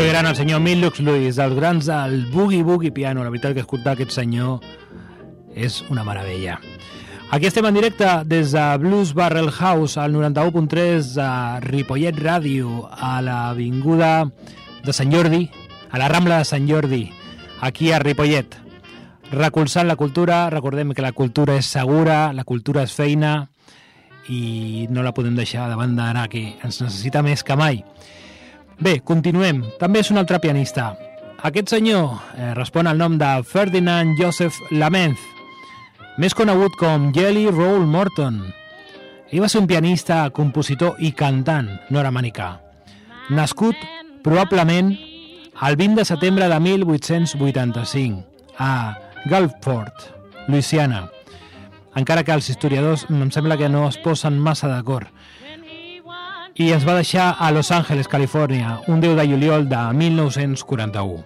Gran, 0.05 0.27
el 0.27 0.37
senyor 0.37 0.61
Millux 0.61 1.01
Lewis, 1.01 1.37
dels 1.37 1.55
grans 1.57 1.87
del 1.87 2.27
Boogie 2.27 2.63
Boogie 2.63 2.93
Piano. 2.93 3.25
La 3.25 3.31
veritat 3.31 3.55
que 3.55 3.63
escoltar 3.65 3.95
aquest 3.95 4.13
senyor 4.13 4.61
és 5.57 5.79
una 5.89 6.05
meravella. 6.05 6.59
Aquí 7.31 7.49
estem 7.49 7.65
en 7.65 7.75
directe 7.75 8.07
des 8.29 8.53
de 8.53 8.65
Blues 8.77 9.15
Barrel 9.15 9.51
House 9.51 9.97
al 9.97 10.13
91.3 10.13 11.15
de 11.17 11.31
Ripollet 11.65 12.19
Ràdio 12.21 12.85
a 12.93 13.23
l'avinguda 13.25 14.29
de 14.85 14.93
Sant 14.93 15.11
Jordi, 15.13 15.49
a 15.91 15.99
la 15.99 16.09
Rambla 16.13 16.43
de 16.43 16.45
Sant 16.45 16.69
Jordi, 16.69 17.07
aquí 17.61 17.91
a 17.91 17.99
Ripollet. 17.99 18.53
Recolzant 19.33 19.89
la 19.89 19.97
cultura, 19.97 20.51
recordem 20.51 20.93
que 20.93 21.03
la 21.03 21.13
cultura 21.17 21.57
és 21.57 21.67
segura, 21.67 22.35
la 22.37 22.45
cultura 22.45 22.85
és 22.85 22.93
feina 22.93 23.49
i 24.29 24.87
no 24.91 25.03
la 25.03 25.15
podem 25.17 25.35
deixar 25.35 25.71
de 25.71 25.81
banda 25.81 26.11
ara 26.13 26.29
que 26.29 26.53
ens 26.61 26.83
necessita 26.85 27.25
més 27.25 27.43
que 27.43 27.57
mai. 27.57 27.83
Bé, 28.77 28.99
continuem. 29.01 29.63
També 29.81 30.03
és 30.03 30.11
un 30.13 30.21
altre 30.21 30.37
pianista. 30.43 30.91
Aquest 31.49 31.73
senyor 31.73 32.11
eh, 32.37 32.53
respon 32.57 32.89
al 32.89 32.99
nom 33.01 33.17
de 33.17 33.31
Ferdinand 33.49 34.19
Joseph 34.21 34.59
Lamenz, 34.71 35.21
més 36.21 36.37
conegut 36.37 36.77
com 36.81 37.09
Jelly 37.17 37.47
Roll 37.49 37.87
Morton. 37.89 38.43
Ell 39.33 39.43
va 39.43 39.49
ser 39.49 39.63
un 39.63 39.69
pianista, 39.71 40.27
compositor 40.31 41.01
i 41.01 41.15
cantant 41.17 41.71
nord-americà. 41.93 42.51
Nascut, 43.33 43.81
probablement, 44.25 44.93
el 45.67 45.77
20 45.81 45.97
de 46.03 46.05
setembre 46.05 46.49
de 46.53 46.61
1885, 46.61 48.25
a 48.61 48.99
Gulfport, 49.25 50.11
Louisiana. 50.49 51.07
Encara 51.97 52.25
que 52.29 52.37
els 52.37 52.51
historiadors 52.53 53.07
em 53.09 53.33
sembla 53.33 53.57
que 53.57 53.73
no 53.73 53.87
es 53.89 53.97
posen 54.05 54.37
massa 54.37 54.69
d'acord. 54.69 55.09
I 56.57 56.71
es 56.73 56.87
va 56.89 56.95
deixar 56.97 57.35
a 57.39 57.51
Los 57.53 57.69
Angeles, 57.71 58.09
Califòrnia, 58.09 58.79
un 58.89 59.01
10 59.01 59.17
de 59.19 59.27
juliol 59.29 59.69
de 59.69 59.81
1941. 59.93 61.25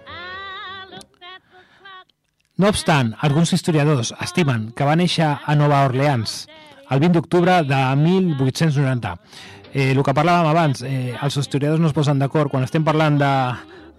No 2.57 2.67
obstant, 2.67 3.13
alguns 3.23 3.53
historiadors 3.55 4.11
estimen 4.19 4.73
que 4.75 4.83
va 4.83 4.97
néixer 4.99 5.29
a 5.31 5.55
Nova 5.55 5.85
Orleans 5.87 6.49
el 6.91 6.99
20 6.99 7.15
d'octubre 7.15 7.61
de 7.63 7.79
1890. 7.95 9.13
Eh, 9.71 9.93
el 9.93 10.01
que 10.03 10.13
parlàvem 10.13 10.49
abans, 10.49 10.81
eh, 10.83 11.15
els 11.15 11.37
historiadors 11.39 11.79
no 11.79 11.87
es 11.87 11.95
posen 11.95 12.19
d'acord 12.19 12.51
quan 12.51 12.67
estem 12.67 12.83
parlant 12.83 13.15
de, 13.21 13.31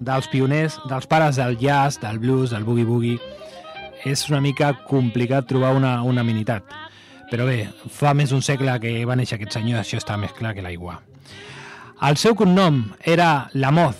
dels 0.04 0.28
pioners, 0.28 0.76
dels 0.90 1.08
pares 1.08 1.40
del 1.40 1.56
jazz, 1.56 1.96
del 2.02 2.20
blues, 2.20 2.52
del 2.52 2.66
boogie-boogie. 2.68 3.16
És 4.04 4.28
una 4.28 4.42
mica 4.44 4.74
complicat 4.84 5.48
trobar 5.48 5.72
una 5.78 6.02
unanimitat. 6.02 6.68
Però 7.30 7.48
bé, 7.48 7.70
fa 7.88 8.12
més 8.12 8.36
d'un 8.36 8.44
segle 8.44 8.76
que 8.84 8.98
va 9.08 9.16
néixer 9.16 9.40
aquest 9.40 9.56
senyor, 9.56 9.80
això 9.80 9.96
està 9.96 10.20
més 10.20 10.36
clar 10.36 10.52
que 10.52 10.60
l'aigua. 10.60 11.00
El 12.02 12.16
seu 12.18 12.34
cognom 12.34 12.80
era 13.06 13.48
Lamoz, 13.54 13.94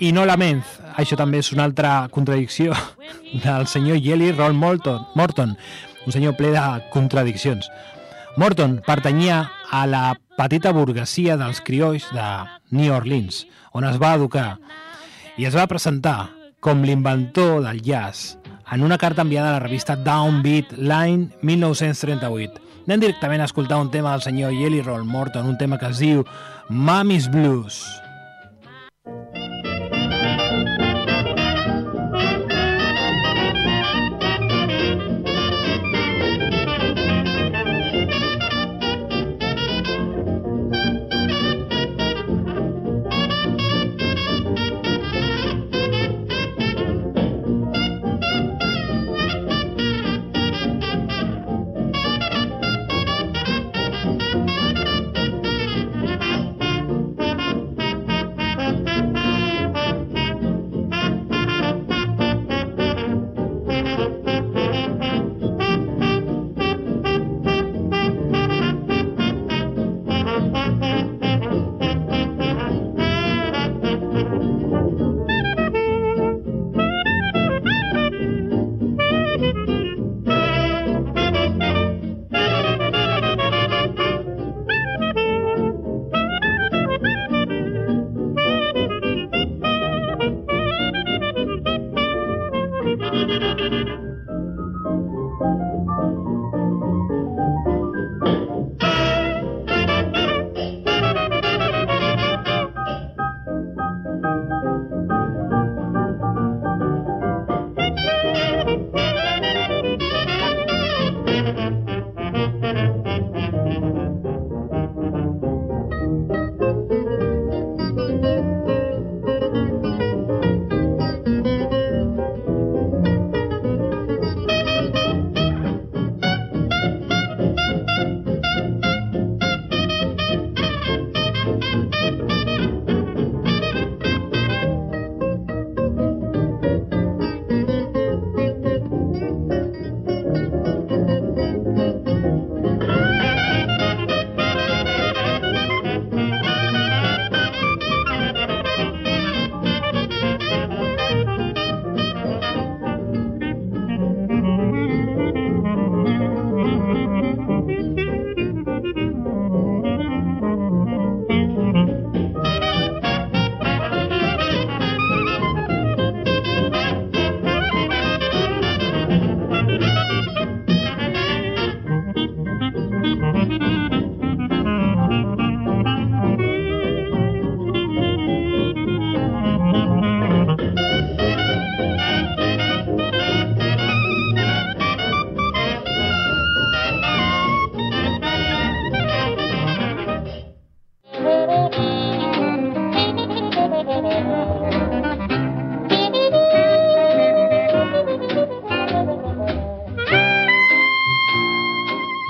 i 0.00 0.14
no 0.16 0.22
Lamenz. 0.24 0.64
Això 0.96 1.16
també 1.20 1.42
és 1.42 1.50
una 1.52 1.66
altra 1.68 2.08
contradicció 2.14 2.72
del 3.44 3.66
senyor 3.68 3.98
Jelly 4.00 4.30
Roll 4.32 4.56
Morton, 4.56 5.02
Morton, 5.14 5.52
un 6.06 6.14
senyor 6.14 6.38
ple 6.38 6.54
de 6.54 6.62
contradiccions. 6.94 7.68
Morton 8.40 8.78
pertanyia 8.86 9.42
a 9.70 9.84
la 9.86 10.02
petita 10.38 10.72
burguesia 10.72 11.36
dels 11.36 11.60
criolls 11.66 12.06
de 12.14 12.28
New 12.70 12.94
Orleans, 12.96 13.42
on 13.76 13.84
es 13.84 13.98
va 14.00 14.14
educar, 14.16 14.54
i 15.36 15.44
es 15.44 15.58
va 15.58 15.68
presentar 15.68 16.30
com 16.64 16.80
l'inventor 16.80 17.60
del 17.66 17.82
jazz 17.84 18.38
en 18.72 18.82
una 18.82 18.96
carta 18.96 19.22
enviada 19.22 19.50
a 19.50 19.58
la 19.58 19.66
revista 19.66 19.96
Downbeat 19.96 20.78
l'any 20.78 21.28
1938. 21.42 22.64
Anem 22.88 23.02
directament 23.02 23.42
a 23.42 23.46
escoltar 23.50 23.82
un 23.82 23.90
tema 23.92 24.14
del 24.14 24.24
senyor 24.24 24.54
Jelly 24.56 24.80
Roll 24.80 25.04
Morton, 25.04 25.44
un 25.44 25.58
tema 25.60 25.76
que 25.76 25.90
es 25.92 25.98
diu 26.00 26.22
Mommy's 26.70 27.28
Blues. 27.28 27.82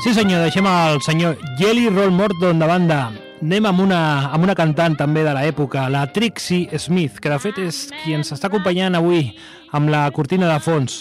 Sí 0.08 0.14
senyor, 0.16 0.40
deixem 0.40 0.64
el 0.64 1.02
senyor 1.04 1.34
Jelly 1.58 1.90
Roll 1.90 2.14
Morton 2.16 2.56
de 2.56 2.64
banda. 2.64 3.10
Anem 3.42 3.66
amb 3.68 3.82
una, 3.84 3.98
amb 4.32 4.46
una 4.46 4.54
cantant 4.56 4.94
també 4.96 5.20
de 5.20 5.34
l'època, 5.36 5.82
la 5.92 6.06
Trixie 6.08 6.80
Smith, 6.80 7.18
que 7.20 7.28
de 7.28 7.36
fet 7.42 7.60
és 7.60 7.82
qui 7.98 8.16
ens 8.16 8.32
està 8.32 8.48
acompanyant 8.48 8.96
avui 8.96 9.34
amb 9.76 9.92
la 9.92 10.06
cortina 10.16 10.48
de 10.48 10.56
fons. 10.64 10.96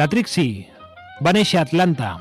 La 0.00 0.08
Trixie 0.08 0.64
va 1.20 1.36
néixer 1.36 1.60
a 1.60 1.66
Atlanta, 1.68 2.14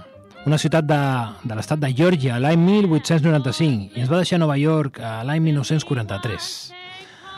una 0.44 0.60
ciutat 0.60 0.92
de, 0.92 1.02
de 1.48 1.56
l'estat 1.56 1.80
de 1.80 1.96
Georgia, 1.96 2.36
l'any 2.36 2.60
1895, 2.68 3.96
i 3.96 4.04
ens 4.04 4.12
va 4.12 4.20
deixar 4.20 4.42
a 4.42 4.44
Nova 4.44 4.60
York 4.60 5.00
a 5.00 5.22
l'any 5.24 5.40
1943. 5.54 6.54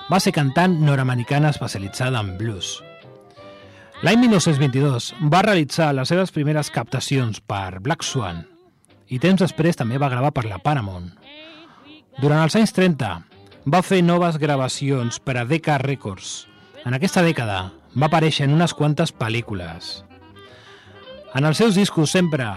Va 0.10 0.26
ser 0.26 0.34
cantant 0.34 0.82
nord-americana 0.82 1.54
especialitzada 1.54 2.26
en 2.26 2.34
blues. 2.42 2.80
L'any 4.00 4.16
1922 4.16 5.10
va 5.28 5.42
realitzar 5.44 5.90
les 5.92 6.08
seves 6.08 6.30
primeres 6.32 6.70
captacions 6.72 7.42
per 7.44 7.82
Black 7.84 8.06
Swan 8.08 8.46
i 9.12 9.18
temps 9.20 9.42
després 9.44 9.76
també 9.76 10.00
va 10.00 10.08
gravar 10.08 10.30
per 10.32 10.46
la 10.48 10.62
Paramount. 10.64 11.10
Durant 12.24 12.40
els 12.46 12.56
anys 12.56 12.72
30 12.78 13.10
va 13.68 13.82
fer 13.84 14.00
noves 14.00 14.38
gravacions 14.40 15.20
per 15.20 15.36
a 15.36 15.44
Decca 15.44 15.76
Records. 15.84 16.48
En 16.88 16.96
aquesta 16.96 17.26
dècada 17.28 17.60
va 17.92 18.08
aparèixer 18.08 18.48
en 18.48 18.56
unes 18.56 18.72
quantes 18.72 19.12
pel·lícules. 19.12 19.90
En 21.36 21.44
els 21.44 21.60
seus 21.60 21.76
discos 21.76 22.16
sempre 22.16 22.48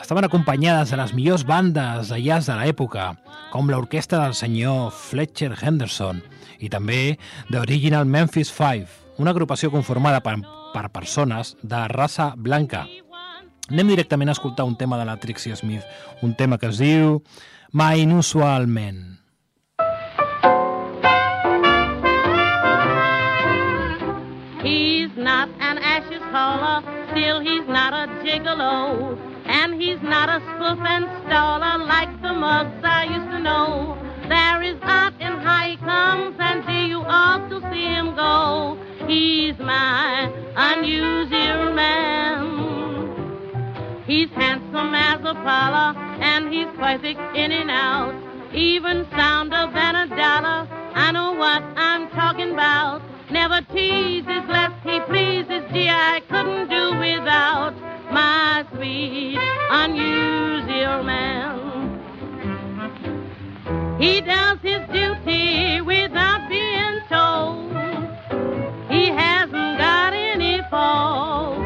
estaven 0.00 0.24
acompanyades 0.24 0.88
de 0.88 1.02
les 1.02 1.12
millors 1.12 1.44
bandes 1.44 2.08
de 2.08 2.22
jazz 2.24 2.48
de 2.48 2.56
l'època, 2.56 3.10
com 3.52 3.68
l'orquestra 3.68 4.22
del 4.24 4.32
senyor 4.32 4.88
Fletcher 4.96 5.52
Henderson 5.52 6.24
i 6.64 6.72
també 6.72 7.18
The 7.50 7.60
Original 7.60 8.08
Memphis 8.08 8.48
Five, 8.48 8.88
una 9.20 9.36
agrupació 9.36 9.68
conformada 9.74 10.22
per, 10.24 10.38
per 10.72 10.88
persones 10.90 11.56
de 11.62 11.82
raça 11.88 12.32
blanca. 12.36 12.86
Anem 13.68 13.92
directament 13.92 14.30
a 14.30 14.36
escoltar 14.36 14.64
un 14.64 14.76
tema 14.76 14.96
de 14.98 15.04
la 15.04 15.18
Trixie 15.20 15.56
Smith, 15.56 15.84
un 16.22 16.34
tema 16.34 16.58
que 16.58 16.70
es 16.72 16.78
diu 16.80 17.22
My 17.72 18.00
Inusual 18.00 18.66
Man. 18.66 19.18
He's 24.64 25.12
not 25.16 25.48
an 25.60 25.78
ashes 25.78 26.22
hauler, 26.32 26.80
still 27.12 27.40
he's 27.40 27.68
not 27.68 27.92
a 27.92 28.06
gigolo. 28.24 29.18
And 29.48 29.80
he's 29.80 30.00
not 30.02 30.28
a 30.28 30.40
spoof 30.40 30.78
and 30.84 31.06
staller 31.24 31.86
like 31.86 32.12
the 32.20 32.32
mugs 32.32 32.84
I 32.84 33.04
used 33.04 33.30
to 33.30 33.38
know. 33.38 33.96
There 34.28 34.62
is 34.62 34.76
art 34.82 35.14
in 35.20 35.40
he 35.40 35.76
comes, 35.78 36.36
and 36.38 36.66
do 36.66 36.72
you 36.72 37.00
ought 37.00 37.48
to 37.48 37.60
see 37.70 37.84
him 37.84 38.14
go. 38.14 38.78
He's 39.08 39.58
my 39.58 40.30
unusual 40.54 41.72
man. 41.72 42.44
He's 44.06 44.28
handsome 44.32 44.94
as 44.94 45.20
a 45.20 45.32
parlor, 45.32 45.98
and 46.20 46.52
he's 46.52 46.66
perfect 46.76 47.18
in 47.34 47.50
and 47.50 47.70
out. 47.70 48.14
Even 48.52 49.06
sounder 49.16 49.70
than 49.72 49.96
a 49.96 50.08
dollar. 50.08 50.68
I 50.94 51.10
know 51.12 51.32
what 51.32 51.62
I'm 51.78 52.10
talking 52.10 52.52
about. 52.52 53.00
Never 53.30 53.62
teases 53.72 54.44
lest 54.46 54.74
he 54.84 55.00
pleases. 55.00 55.64
Gee, 55.72 55.88
I 55.88 56.20
couldn't 56.28 56.68
do 56.68 56.98
without 56.98 57.72
my 58.12 58.66
sweet, 58.74 59.38
unusual 59.70 61.02
man. 61.02 61.56
He 63.98 64.20
does 64.20 64.58
his 64.60 64.86
duty 64.92 65.80
without 65.80 66.46
being 66.50 67.00
told. 67.08 67.67
He 69.08 69.14
hasn't 69.14 69.78
got 69.78 70.12
any 70.12 70.60
fault. 70.68 71.56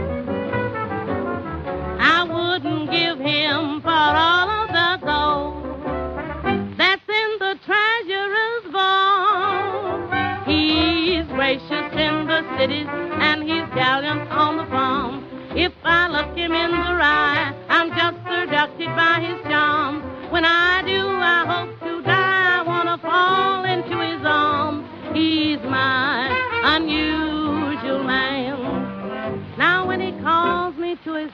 I 1.98 2.22
wouldn't 2.22 2.88
give 2.88 3.18
him 3.18 3.81
for 3.83 3.90
all 3.90 4.48
of 4.48 4.68
the 4.70 5.05
gold 5.05 6.78
that's 6.78 7.02
in 7.09 7.31
the 7.40 7.59
treasurer's 7.66 8.66
vault. 8.70 10.46
He's 10.46 11.26
gracious 11.35 11.90
in 11.98 12.28
the 12.31 12.46
cities 12.57 12.87
and 12.88 13.42
he's 13.42 13.66
gallant 13.74 14.31
on 14.31 14.59
the 14.59 14.66
farm. 14.66 15.26
If 15.57 15.72
I 15.83 16.07
look 16.07 16.37
him 16.37 16.52
in 16.52 16.70
the 16.70 16.94
eye, 17.02 17.52
I'm 17.68 17.88
just 17.90 18.18
seduced 18.22 18.94
by 18.94 19.18
his 19.18 19.42
charms. 19.50 20.05
When 20.31 20.44
I 20.44 20.83
do, 20.87 21.09
I 21.09 21.44
hope 21.44 21.81
to 21.81 22.02
die. 22.02 22.61
I 22.61 22.62
wanna 22.62 22.98
fall 22.98 23.64
into 23.64 23.98
his 23.98 24.24
arms. 24.24 24.87
He's 25.12 25.59
my 25.64 26.31
unusual 26.64 27.32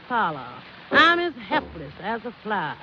parlor, 0.08 0.48
I'm 0.90 1.18
as 1.18 1.34
helpless 1.48 1.92
as 2.02 2.24
a 2.24 2.34
fly. 2.42 2.76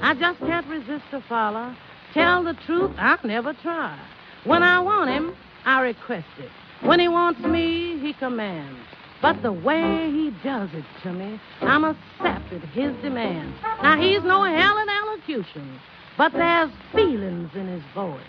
I 0.00 0.14
just 0.14 0.38
can't 0.38 0.66
resist 0.68 1.04
a 1.12 1.20
follow. 1.28 1.74
Tell 2.14 2.44
the 2.44 2.54
truth, 2.66 2.92
I 2.98 3.18
never 3.24 3.52
try. 3.52 3.98
When 4.44 4.62
I 4.62 4.80
want 4.80 5.10
him, 5.10 5.34
I 5.64 5.80
request 5.80 6.26
it. 6.38 6.50
When 6.86 7.00
he 7.00 7.08
wants 7.08 7.40
me, 7.40 7.98
he 8.00 8.12
commands. 8.12 8.78
But 9.20 9.42
the 9.42 9.52
way 9.52 10.10
he 10.10 10.32
does 10.42 10.68
it 10.72 10.84
to 11.02 11.12
me, 11.12 11.40
I'm 11.60 11.84
a 11.84 11.96
sap 12.18 12.42
at 12.52 12.62
his 12.70 12.94
demand. 13.02 13.54
Now 13.82 14.00
he's 14.00 14.22
no 14.22 14.42
hell 14.42 14.78
in 14.78 14.88
elocution, 14.88 15.78
but 16.18 16.32
there's 16.32 16.70
feelings 16.92 17.50
in 17.54 17.68
his 17.68 17.82
voice. 17.94 18.20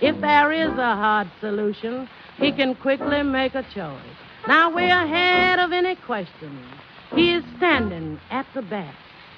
If 0.00 0.20
there 0.20 0.52
is 0.52 0.72
a 0.72 0.94
hard 0.96 1.30
solution, 1.40 2.08
he 2.36 2.52
can 2.52 2.74
quickly 2.74 3.22
make 3.22 3.54
a 3.54 3.62
choice. 3.74 4.16
Now 4.46 4.74
we're 4.74 4.88
ahead 4.88 5.58
of 5.58 5.72
any 5.72 5.96
question. 5.96 6.58
He 7.14 7.34
is 7.34 7.44
standing 7.58 8.18
at 8.30 8.46
the 8.54 8.62
bat. 8.62 8.94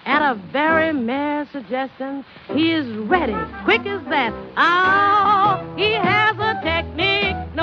At 0.07 0.23
a 0.23 0.35
very 0.53 0.93
mere 0.93 1.49
suggestion, 1.51 2.25
he 2.53 2.73
is 2.73 2.87
ready, 3.09 3.35
quick 3.65 3.87
as 3.87 4.05
that. 4.11 4.33
Oh, 4.57 5.75
he 5.77 5.93
has 5.93 6.37
a 6.39 6.61
technique 6.63 7.54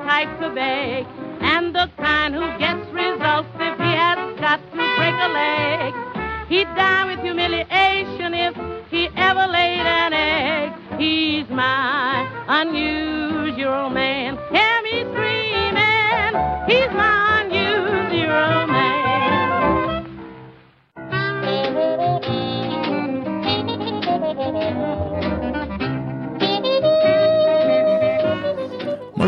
He's 0.00 0.06
not 0.06 0.40
the 0.40 0.40
type 0.40 0.40
to 0.40 0.54
beg, 0.54 1.29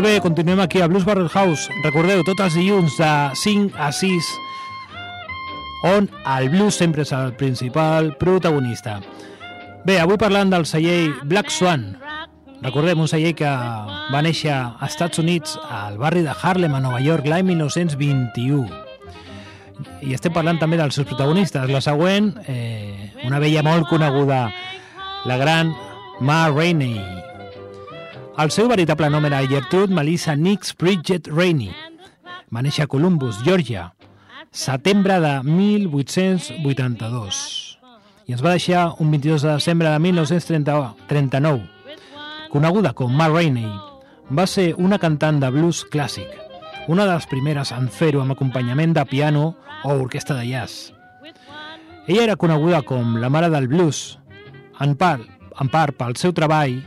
Molt 0.03 0.17
bé, 0.17 0.21
continuem 0.21 0.59
aquí 0.59 0.81
a 0.83 0.88
Blues 0.88 1.05
Barrel 1.07 1.29
House. 1.31 1.71
Recordeu, 1.85 2.25
tots 2.27 2.43
els 2.43 2.57
dilluns 2.59 2.97
de 2.99 3.11
5 3.38 3.77
a 3.79 3.93
6, 3.95 4.31
on 5.87 6.09
el 6.33 6.49
blues 6.51 6.75
sempre 6.75 7.05
és 7.07 7.12
el 7.15 7.31
principal 7.38 8.11
protagonista. 8.19 8.97
Bé, 9.87 10.01
avui 10.03 10.19
parlant 10.19 10.51
del 10.51 10.67
celler 10.67 11.12
Black 11.23 11.55
Swan. 11.55 11.93
Recordem, 12.67 12.99
un 12.99 13.07
celler 13.07 13.37
que 13.38 13.47
va 13.47 14.27
néixer 14.27 14.51
als 14.57 14.91
Estats 14.91 15.23
Units, 15.23 15.55
al 15.71 16.03
barri 16.03 16.27
de 16.27 16.35
Harlem, 16.35 16.75
a 16.75 16.83
Nova 16.83 16.99
York, 16.99 17.31
l'any 17.31 17.53
1921. 17.55 18.67
I 20.03 20.19
estem 20.19 20.35
parlant 20.35 20.59
també 20.59 20.83
dels 20.83 20.99
seus 20.99 21.07
protagonistes. 21.07 21.71
La 21.71 21.85
següent, 21.93 22.35
eh, 22.51 23.12
una 23.23 23.38
vella 23.38 23.62
molt 23.62 23.87
coneguda, 23.87 24.49
la 25.31 25.38
gran 25.38 25.77
Ma 26.19 26.49
Rainey. 26.51 26.99
El 28.33 28.49
seu 28.49 28.64
veritable 28.64 29.11
nom 29.12 29.27
era 29.29 29.42
Gertrude 29.45 29.92
Melissa 29.92 30.33
Nix 30.35 30.73
Bridget 30.81 31.29
Rainey. 31.29 31.68
Va 32.49 32.62
néixer 32.64 32.87
a 32.87 32.88
Columbus, 32.88 33.42
Georgia, 33.45 33.92
setembre 34.49 35.18
de 35.21 35.42
1882 35.45 37.42
i 38.25 38.33
ens 38.33 38.42
va 38.45 38.55
deixar 38.55 38.95
un 39.03 39.11
22 39.12 39.42
de 39.45 39.51
desembre 39.51 39.90
de 39.90 39.99
1939. 39.99 41.68
Coneguda 42.53 42.92
com 42.97 43.12
Ma 43.12 43.29
Rainey, 43.29 43.68
va 44.33 44.47
ser 44.47 44.75
una 44.81 44.99
cantant 45.03 45.40
de 45.42 45.51
blues 45.53 45.83
clàssic, 45.92 46.29
una 46.88 47.05
de 47.05 47.12
les 47.12 47.29
primeres 47.29 47.73
en 47.77 47.88
fer-ho 47.92 48.23
amb 48.23 48.33
acompanyament 48.33 48.95
de 48.97 49.05
piano 49.11 49.57
o 49.83 49.92
orquestra 49.92 50.38
de 50.38 50.49
jazz. 50.49 50.92
Ella 52.07 52.25
era 52.31 52.37
coneguda 52.40 52.81
com 52.83 53.18
la 53.21 53.29
mare 53.29 53.51
del 53.53 53.68
blues, 53.68 54.18
en 54.81 54.97
part, 54.97 55.29
en 55.61 55.68
part 55.68 55.97
pel 56.01 56.16
seu 56.16 56.33
treball 56.33 56.81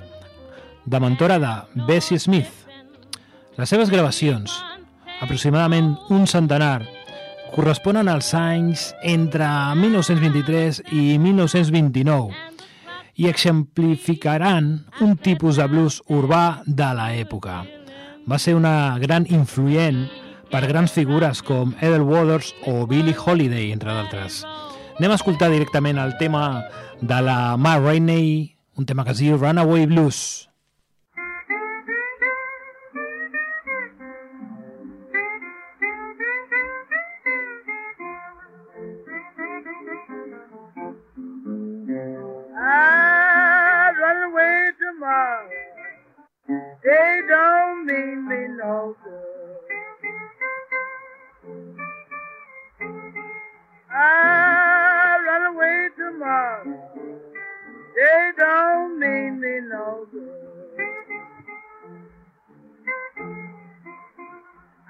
de 0.86 1.00
mentora 1.00 1.40
de 1.40 1.84
Bessie 1.88 2.20
Smith. 2.20 2.52
Les 3.58 3.70
seves 3.70 3.90
gravacions, 3.90 4.52
aproximadament 5.22 5.96
un 6.14 6.28
centenar, 6.28 6.86
corresponen 7.56 8.10
als 8.12 8.34
anys 8.36 8.90
entre 9.02 9.48
1923 9.80 10.82
i 10.92 11.16
1929 11.22 12.34
i 13.16 13.30
exemplificaran 13.30 14.86
un 15.00 15.16
tipus 15.16 15.56
de 15.56 15.68
blues 15.72 16.02
urbà 16.12 16.62
de 16.68 16.90
l'època. 16.98 17.64
Va 18.28 18.40
ser 18.42 18.58
una 18.58 18.98
gran 19.00 19.26
influent 19.30 20.04
per 20.52 20.66
grans 20.68 20.92
figures 20.92 21.42
com 21.46 21.74
Edel 21.80 22.04
Waters 22.04 22.54
o 22.68 22.86
Billie 22.90 23.16
Holiday, 23.16 23.72
entre 23.72 23.94
d'altres. 23.94 24.44
Anem 25.00 25.12
a 25.14 25.20
escoltar 25.20 25.50
directament 25.52 26.00
el 26.00 26.18
tema 26.20 26.66
de 27.02 27.22
la 27.22 27.56
Ma 27.58 27.78
Rainey, 27.80 28.56
un 28.76 28.86
tema 28.86 29.06
que 29.06 29.16
es 29.16 29.24
diu 29.24 29.38
Runaway 29.38 29.86
Blues. 29.86 30.50
Mean 47.86 48.28
me 48.28 48.48
no 48.58 48.96
good. 49.04 49.78
I 53.92 55.18
run 55.26 55.56
away 55.56 55.90
tomorrow. 55.96 56.66
They 57.96 58.32
don't 58.38 59.00
mean 59.00 59.40
me 59.40 59.60
no 59.70 60.08
good. 60.12 60.80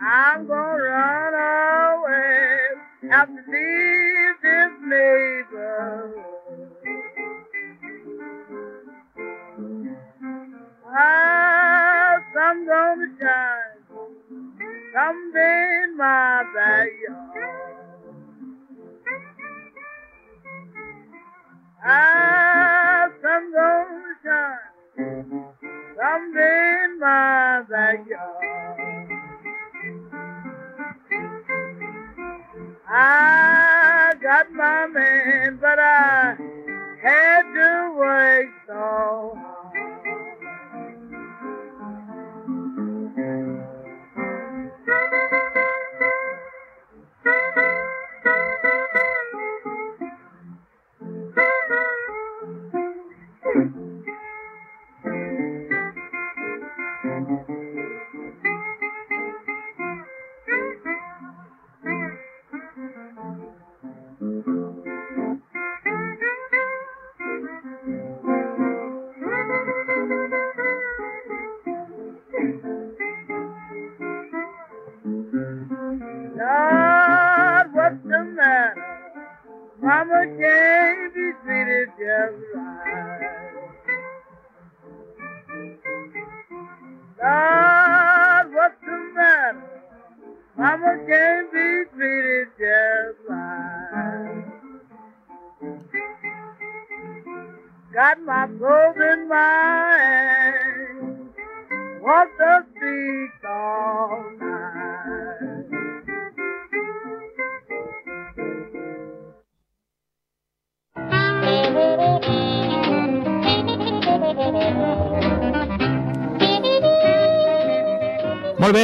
I'm 0.02 0.48
gonna 0.48 0.84
run 0.84 1.34
away. 2.00 2.68
To 3.04 3.28
leave 3.52 4.42
this 4.42 4.72
neighborhood. 4.82 6.26
I'm 12.46 12.68
gonna 12.68 13.08
come 14.94 15.34
in 15.36 15.98
my 15.98 16.44
backyard. 16.56 17.76
I 21.84 23.05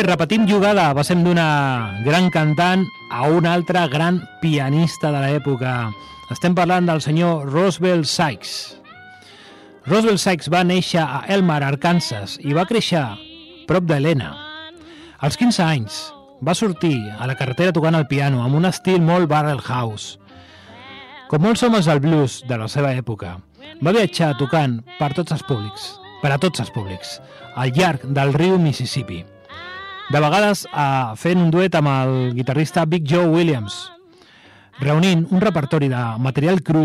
repetim 0.05 0.47
jugada. 0.49 0.91
Passem 0.97 1.23
d'una 1.25 2.01
gran 2.05 2.29
cantant 2.33 2.85
a 3.11 3.27
una 3.29 3.53
altra 3.53 3.87
gran 3.91 4.21
pianista 4.41 5.11
de 5.13 5.21
l'època. 5.23 5.91
Estem 6.31 6.55
parlant 6.55 6.87
del 6.87 7.01
senyor 7.03 7.49
Roosevelt 7.51 8.07
Sykes. 8.07 8.53
Roosevelt 9.87 10.21
Sykes 10.21 10.49
va 10.53 10.63
néixer 10.63 11.01
a 11.01 11.23
Elmar, 11.33 11.61
Arkansas, 11.65 12.37
i 12.41 12.53
va 12.53 12.67
créixer 12.69 13.03
prop 13.67 13.87
d'Helena. 13.89 14.31
Als 15.21 15.37
15 15.37 15.63
anys 15.65 16.01
va 16.41 16.55
sortir 16.57 16.97
a 17.17 17.27
la 17.29 17.35
carretera 17.39 17.73
tocant 17.73 17.97
el 17.97 18.07
piano 18.09 18.43
amb 18.45 18.57
un 18.57 18.69
estil 18.69 19.01
molt 19.01 19.29
barrel 19.29 19.61
house. 19.61 20.17
Com 21.29 21.45
molts 21.45 21.63
homes 21.63 21.87
del 21.87 22.01
blues 22.03 22.41
de 22.47 22.57
la 22.59 22.67
seva 22.67 22.93
època, 22.97 23.37
va 23.79 23.95
viatjar 23.95 24.33
tocant 24.39 24.81
per 24.99 25.13
tots 25.17 25.31
els 25.31 25.45
públics, 25.47 25.91
per 26.21 26.33
a 26.35 26.39
tots 26.41 26.59
els 26.59 26.73
públics, 26.75 27.19
al 27.55 27.71
llarg 27.77 28.03
del 28.03 28.33
riu 28.35 28.57
Mississippi. 28.59 29.23
De 30.11 30.19
vegades 30.19 30.65
eh, 30.67 31.13
fent 31.15 31.39
un 31.39 31.51
duet 31.53 31.75
amb 31.77 31.87
el 31.87 32.33
guitarrista 32.35 32.83
Big 32.83 33.05
Joe 33.07 33.29
Williams, 33.31 33.77
reunint 34.81 35.21
un 35.31 35.39
repertori 35.39 35.87
de 35.87 36.01
material 36.19 36.59
cru 36.67 36.83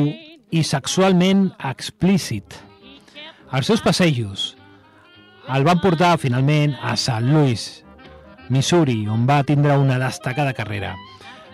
i 0.54 0.62
sexualment 0.62 1.48
explícit. 1.72 2.54
Els 3.50 3.66
seus 3.66 3.82
passejos 3.82 4.52
el 5.56 5.66
van 5.66 5.82
portar 5.82 6.12
finalment 6.22 6.76
a 6.78 6.94
St. 6.94 7.26
Louis, 7.26 7.66
Missouri, 8.48 9.00
on 9.10 9.26
va 9.26 9.42
tindre 9.46 9.74
una 9.74 9.98
destacada 9.98 10.54
carrera. 10.54 10.94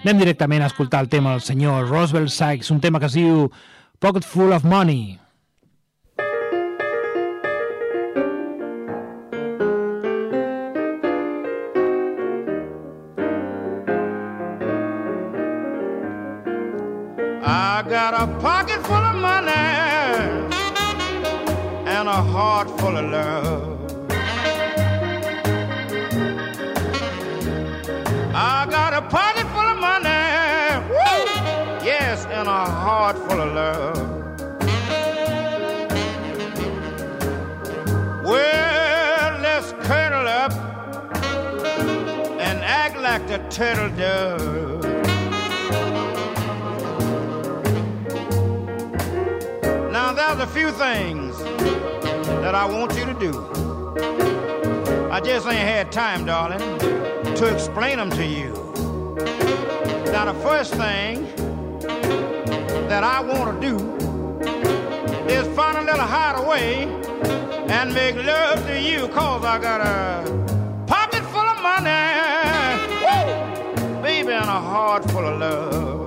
Anem 0.02 0.20
directament 0.20 0.66
a 0.66 0.68
escoltar 0.68 1.00
el 1.06 1.08
tema 1.08 1.32
del 1.32 1.40
senyor 1.40 1.88
Roosevelt 1.88 2.28
Sykes, 2.36 2.68
un 2.74 2.84
tema 2.84 3.00
que 3.00 3.08
es 3.08 3.16
diu 3.16 3.48
Pocket 3.96 4.28
Full 4.28 4.52
of 4.52 4.68
Money. 4.68 5.21
Got 18.10 18.28
a 18.28 18.40
pocket 18.40 18.84
full 18.84 19.04
of 19.12 19.14
money 19.14 19.52
and 21.94 22.08
a 22.08 22.20
heart 22.34 22.68
full 22.80 22.96
of 22.96 23.06
love. 23.08 23.78
I 28.34 28.66
got 28.68 28.92
a 28.92 29.02
pocket 29.02 29.46
full 29.54 29.68
of 29.74 29.78
money, 29.78 30.22
woo, 30.90 31.22
yes, 31.90 32.26
and 32.26 32.48
a 32.48 32.64
heart 32.82 33.16
full 33.18 33.40
of 33.40 33.52
love. 33.60 33.96
Well, 38.24 39.38
let's 39.46 39.70
curl 39.86 40.26
up 40.26 40.52
and 42.46 42.58
act 42.64 42.96
like 42.96 43.28
the 43.28 43.38
turtle 43.48 43.90
does. 43.96 44.91
There's 50.28 50.40
a 50.40 50.46
few 50.46 50.70
things 50.70 51.36
that 52.42 52.54
I 52.54 52.64
want 52.64 52.96
you 52.96 53.04
to 53.04 53.14
do. 53.14 53.32
I 55.10 55.20
just 55.20 55.46
ain't 55.46 55.58
had 55.58 55.90
time, 55.90 56.24
darling, 56.24 56.60
to 57.34 57.52
explain 57.52 57.98
them 57.98 58.08
to 58.10 58.24
you. 58.24 58.52
Now, 60.12 60.26
the 60.26 60.38
first 60.42 60.74
thing 60.74 61.26
that 62.88 63.02
I 63.02 63.20
want 63.20 63.60
to 63.60 63.68
do 63.68 63.76
is 65.28 65.46
find 65.56 65.76
a 65.78 65.82
little 65.82 66.06
hideaway 66.06 66.84
and 67.68 67.92
make 67.92 68.14
love 68.14 68.64
to 68.66 68.80
you, 68.80 69.08
cause 69.08 69.44
I 69.44 69.58
got 69.58 69.80
a 69.80 70.86
pocket 70.86 71.24
full 71.32 71.40
of 71.40 71.60
money, 71.60 71.90
woo, 73.04 74.02
baby, 74.02 74.32
and 74.32 74.44
a 74.44 74.60
heart 74.60 74.72
heart 74.92 75.10
full 75.10 75.26
of 75.26 75.40
love. 75.40 76.01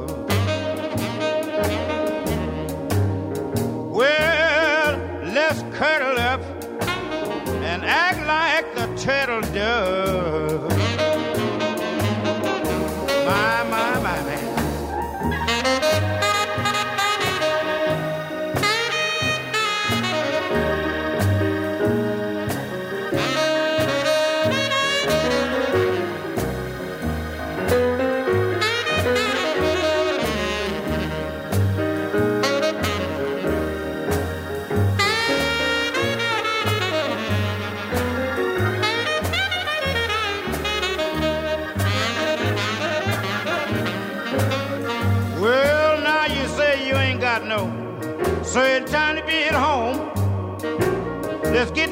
Well, 4.05 4.99
let's 5.33 5.61
cuddle 5.75 6.19
up 6.19 6.41
and 7.69 7.83
act 7.83 8.19
like 8.27 8.65
the 8.75 8.87
turtle 9.01 9.41
does. 9.51 10.74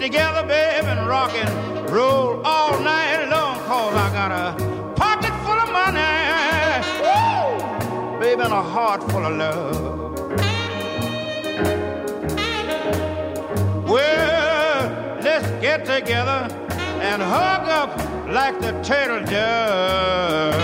Together, 0.04 0.46
babe, 0.46 0.84
and 0.84 1.08
rock 1.08 1.34
and 1.34 1.90
roll 1.90 2.42
all 2.46 2.78
night 2.82 3.26
long, 3.30 3.58
cause 3.60 3.96
I 3.96 4.12
got 4.12 4.32
a 4.34 4.54
pocket 4.96 5.32
full 5.44 5.60
of 5.64 5.72
money, 5.72 6.02
Woo! 7.04 8.20
babe, 8.20 8.42
and 8.42 8.52
a 8.52 8.62
heart 8.62 9.02
full 9.10 9.26
of 9.26 9.34
love. 9.38 10.20
Well, 13.88 15.20
let's 15.24 15.48
get 15.62 15.86
together 15.86 16.50
and 17.00 17.22
hug 17.22 17.70
up 17.70 17.98
like 18.28 18.60
the 18.60 18.74
turtle 18.84 19.24
does. 19.26 20.64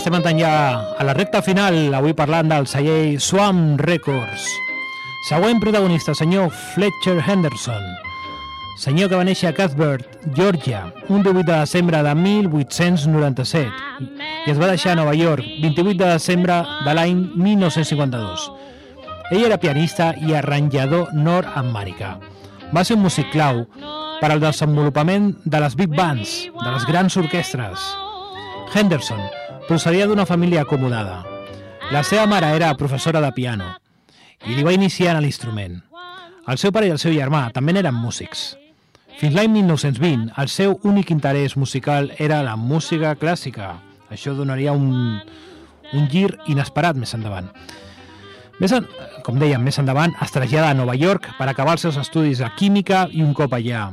Estem 0.00 0.14
entrant 0.16 0.38
ja 0.40 0.50
a 0.96 1.04
la 1.04 1.12
recta 1.12 1.42
final, 1.44 1.74
avui 1.92 2.14
parlant 2.16 2.48
del 2.48 2.64
celler 2.70 3.20
Swam 3.20 3.76
Records. 3.76 4.46
Següent 5.28 5.58
protagonista, 5.60 6.14
senyor 6.16 6.48
Fletcher 6.72 7.18
Henderson, 7.20 7.82
senyor 8.80 9.10
que 9.10 9.18
va 9.20 9.26
néixer 9.28 9.50
a 9.50 9.56
Cuthbert, 9.58 10.06
Georgia, 10.32 10.86
un 11.12 11.20
18 11.20 11.44
de 11.44 11.58
desembre 11.58 12.00
de 12.06 12.14
1897 12.16 14.08
i 14.46 14.54
es 14.54 14.56
va 14.62 14.70
deixar 14.70 14.94
a 14.94 15.00
Nova 15.02 15.12
York 15.12 15.44
28 15.60 15.98
de 16.00 16.08
desembre 16.14 16.56
de 16.86 16.94
l'any 16.96 17.20
1952. 17.36 18.46
Ell 19.34 19.44
era 19.50 19.60
pianista 19.60 20.14
i 20.16 20.32
arranjador 20.32 21.12
nord-americà. 21.12 22.14
Va 22.72 22.86
ser 22.88 22.96
un 22.96 23.04
músic 23.04 23.28
clau 23.34 23.66
per 24.22 24.32
al 24.32 24.40
desenvolupament 24.40 25.34
de 25.44 25.60
les 25.60 25.76
big 25.76 25.92
bands, 25.92 26.48
de 26.56 26.72
les 26.72 26.88
grans 26.88 27.20
orquestres. 27.20 27.84
Henderson 28.72 29.20
procedia 29.70 30.08
d'una 30.10 30.26
família 30.26 30.62
acomodada. 30.62 31.20
La 31.94 32.00
seva 32.02 32.24
mare 32.26 32.48
era 32.56 32.72
professora 32.74 33.20
de 33.22 33.28
piano 33.30 33.68
i 34.42 34.56
li 34.56 34.64
va 34.66 34.72
iniciar 34.74 35.12
en 35.14 35.22
l'instrument. 35.22 35.76
El 36.50 36.58
seu 36.58 36.72
pare 36.74 36.88
i 36.88 36.90
el 36.90 36.98
seu 36.98 37.14
germà 37.14 37.44
també 37.54 37.76
eren 37.78 37.94
músics. 37.94 38.56
Fins 39.20 39.38
l'any 39.38 39.52
1920, 39.54 40.32
el 40.42 40.50
seu 40.50 40.74
únic 40.82 41.14
interès 41.14 41.54
musical 41.54 42.10
era 42.18 42.42
la 42.42 42.56
música 42.58 43.14
clàssica. 43.14 43.76
Això 44.10 44.34
donaria 44.34 44.74
un, 44.74 45.20
un 45.94 46.10
gir 46.10 46.32
inesperat 46.50 46.98
més 46.98 47.14
endavant. 47.14 47.46
Més 48.58 48.74
en, 48.74 48.90
com 49.22 49.38
dèiem, 49.38 49.62
més 49.62 49.78
endavant 49.78 50.18
es 50.18 50.34
trasllada 50.34 50.74
a 50.74 50.80
Nova 50.82 50.98
York 50.98 51.36
per 51.38 51.46
acabar 51.46 51.78
els 51.78 51.86
seus 51.86 52.00
estudis 52.02 52.42
de 52.42 52.50
química 52.58 53.06
i 53.14 53.22
un 53.22 53.38
cop 53.38 53.54
allà 53.54 53.92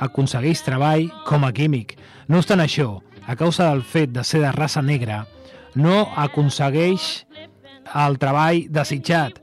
aconsegueix 0.00 0.64
treball 0.64 1.10
com 1.28 1.44
a 1.44 1.52
químic. 1.52 1.98
No 2.24 2.40
obstant 2.40 2.64
això, 2.64 3.02
a 3.26 3.36
causa 3.36 3.70
del 3.70 3.82
fet 3.82 4.12
de 4.12 4.24
ser 4.24 4.40
de 4.42 4.52
raça 4.52 4.82
negra, 4.82 5.24
no 5.74 6.08
aconsegueix 6.16 7.24
el 7.94 8.18
treball 8.18 8.66
desitjat 8.72 9.40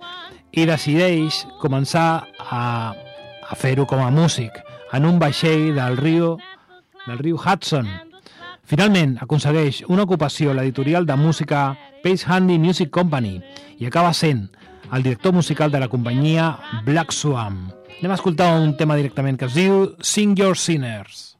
i 0.51 0.65
decideix 0.67 1.43
començar 1.61 2.23
a, 2.39 2.63
a 2.93 3.55
fer-ho 3.59 3.85
com 3.87 4.03
a 4.03 4.11
músic 4.11 4.57
en 4.91 5.07
un 5.07 5.19
vaixell 5.19 5.71
del 5.75 5.97
riu, 5.97 6.35
del 7.07 7.19
riu 7.19 7.39
Hudson. 7.39 7.87
Finalment 8.67 9.17
aconsegueix 9.23 9.81
una 9.87 10.03
ocupació 10.07 10.51
a 10.51 10.57
l'editorial 10.57 11.07
de 11.07 11.17
música 11.19 11.71
Pace 12.03 12.27
Handy 12.27 12.57
Music 12.59 12.91
Company 12.91 13.39
i 13.79 13.87
acaba 13.87 14.13
sent 14.13 14.47
el 14.91 15.03
director 15.03 15.33
musical 15.33 15.71
de 15.71 15.79
la 15.79 15.87
companyia 15.87 16.57
Black 16.85 17.11
Swan. 17.15 17.71
Anem 17.99 18.11
a 18.11 18.17
escoltar 18.19 18.53
un 18.59 18.75
tema 18.77 18.97
directament 18.99 19.37
que 19.39 19.47
es 19.47 19.55
diu 19.55 19.91
Sing 20.01 20.35
Your 20.35 20.57
Sinners. 20.57 21.30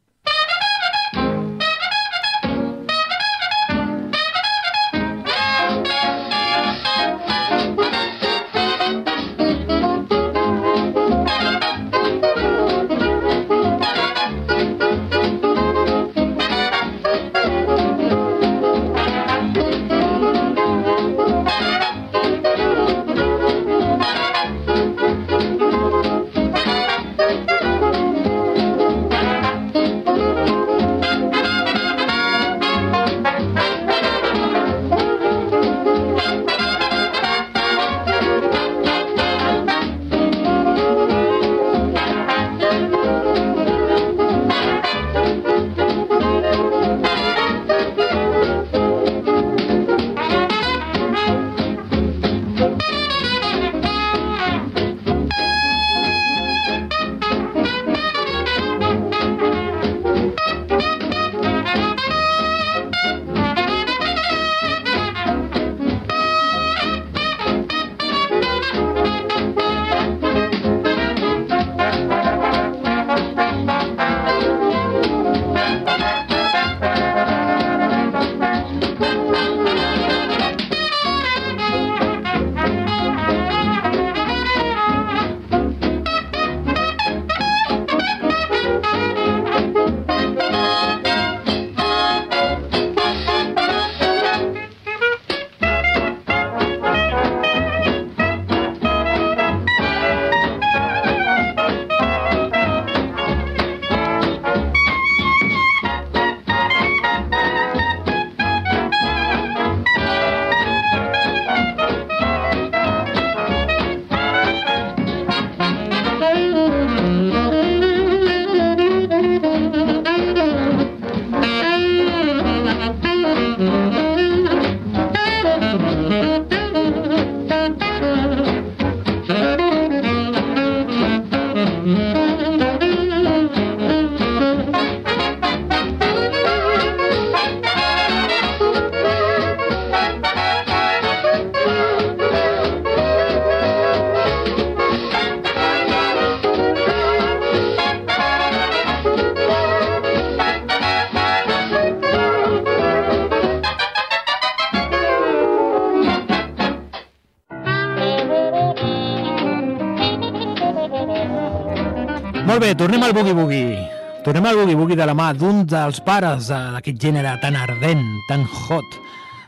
Tornem 162.81 163.03
al 163.03 163.13
Boogie 163.13 163.33
Boogie. 163.33 163.89
Tornem 164.23 164.45
al 164.45 164.55
Boogie 164.55 164.75
Boogie 164.75 164.95
de 164.97 165.05
la 165.05 165.13
mà 165.13 165.27
d'un 165.37 165.59
dels 165.69 165.99
pares 166.01 166.47
d'aquest 166.49 166.97
gènere 166.97 167.35
tan 167.37 167.53
ardent, 167.53 168.01
tan 168.25 168.41
hot. 168.41 168.95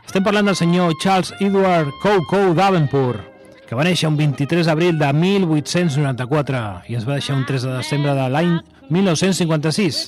Estem 0.06 0.22
parlant 0.22 0.46
del 0.46 0.54
senyor 0.54 0.92
Charles 1.02 1.32
Edward 1.42 1.90
Coco 1.98 2.52
Davenport, 2.54 3.24
que 3.66 3.74
va 3.74 3.82
néixer 3.82 4.06
un 4.06 4.14
23 4.20 4.70
d'abril 4.70 5.00
de 5.00 5.08
1894 5.18 6.60
i 6.86 6.94
ens 6.94 7.08
va 7.08 7.16
deixar 7.18 7.34
un 7.34 7.42
3 7.48 7.66
de 7.66 7.72
desembre 7.80 8.14
de 8.14 8.28
l'any 8.30 8.52
1956. 8.94 9.98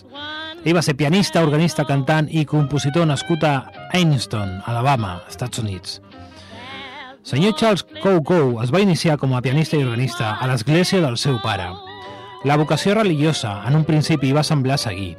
Ell 0.62 0.78
va 0.78 0.84
ser 0.86 0.94
pianista, 0.94 1.42
organista, 1.42 1.86
cantant 1.88 2.30
i 2.30 2.44
compositor 2.46 3.08
nascut 3.10 3.42
a 3.42 3.56
Ainston, 3.90 4.60
Alabama, 4.70 5.16
Estats 5.26 5.64
Units. 5.64 5.98
Senyor 7.26 7.58
Charles 7.58 7.82
Coco 8.04 8.62
es 8.62 8.70
va 8.70 8.84
iniciar 8.86 9.18
com 9.18 9.34
a 9.34 9.42
pianista 9.42 9.74
i 9.74 9.82
organista 9.82 10.36
a 10.38 10.46
l'església 10.46 11.02
del 11.02 11.18
seu 11.18 11.42
pare. 11.42 11.85
La 12.44 12.56
vocació 12.56 12.94
religiosa 12.94 13.62
en 13.66 13.76
un 13.78 13.84
principi 13.88 14.32
va 14.36 14.44
semblar 14.44 14.76
seguir, 14.78 15.14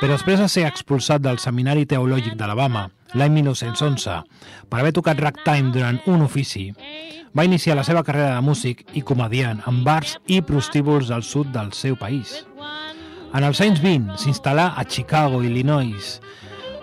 però 0.00 0.14
després 0.14 0.38
de 0.40 0.48
ser 0.48 0.66
expulsat 0.68 1.22
del 1.24 1.40
Seminari 1.42 1.86
Teològic 1.90 2.36
d'Alabama 2.38 2.86
l'any 3.14 3.34
1911 3.40 4.20
per 4.70 4.80
haver 4.80 4.92
tocat 4.94 5.20
ragtime 5.22 5.72
durant 5.74 6.00
un 6.10 6.22
ofici, 6.26 6.68
va 7.34 7.46
iniciar 7.46 7.76
la 7.78 7.84
seva 7.86 8.04
carrera 8.06 8.36
de 8.36 8.46
músic 8.46 8.84
i 8.94 9.02
comediant 9.02 9.62
en 9.70 9.82
bars 9.86 10.16
i 10.26 10.40
prostíbuls 10.42 11.10
del 11.10 11.22
sud 11.26 11.50
del 11.54 11.72
seu 11.74 11.98
país. 11.98 12.42
En 13.34 13.42
els 13.42 13.60
anys 13.60 13.80
20 13.82 14.18
s'instal·là 14.22 14.72
a 14.78 14.84
Chicago, 14.86 15.42
Illinois, 15.42 16.18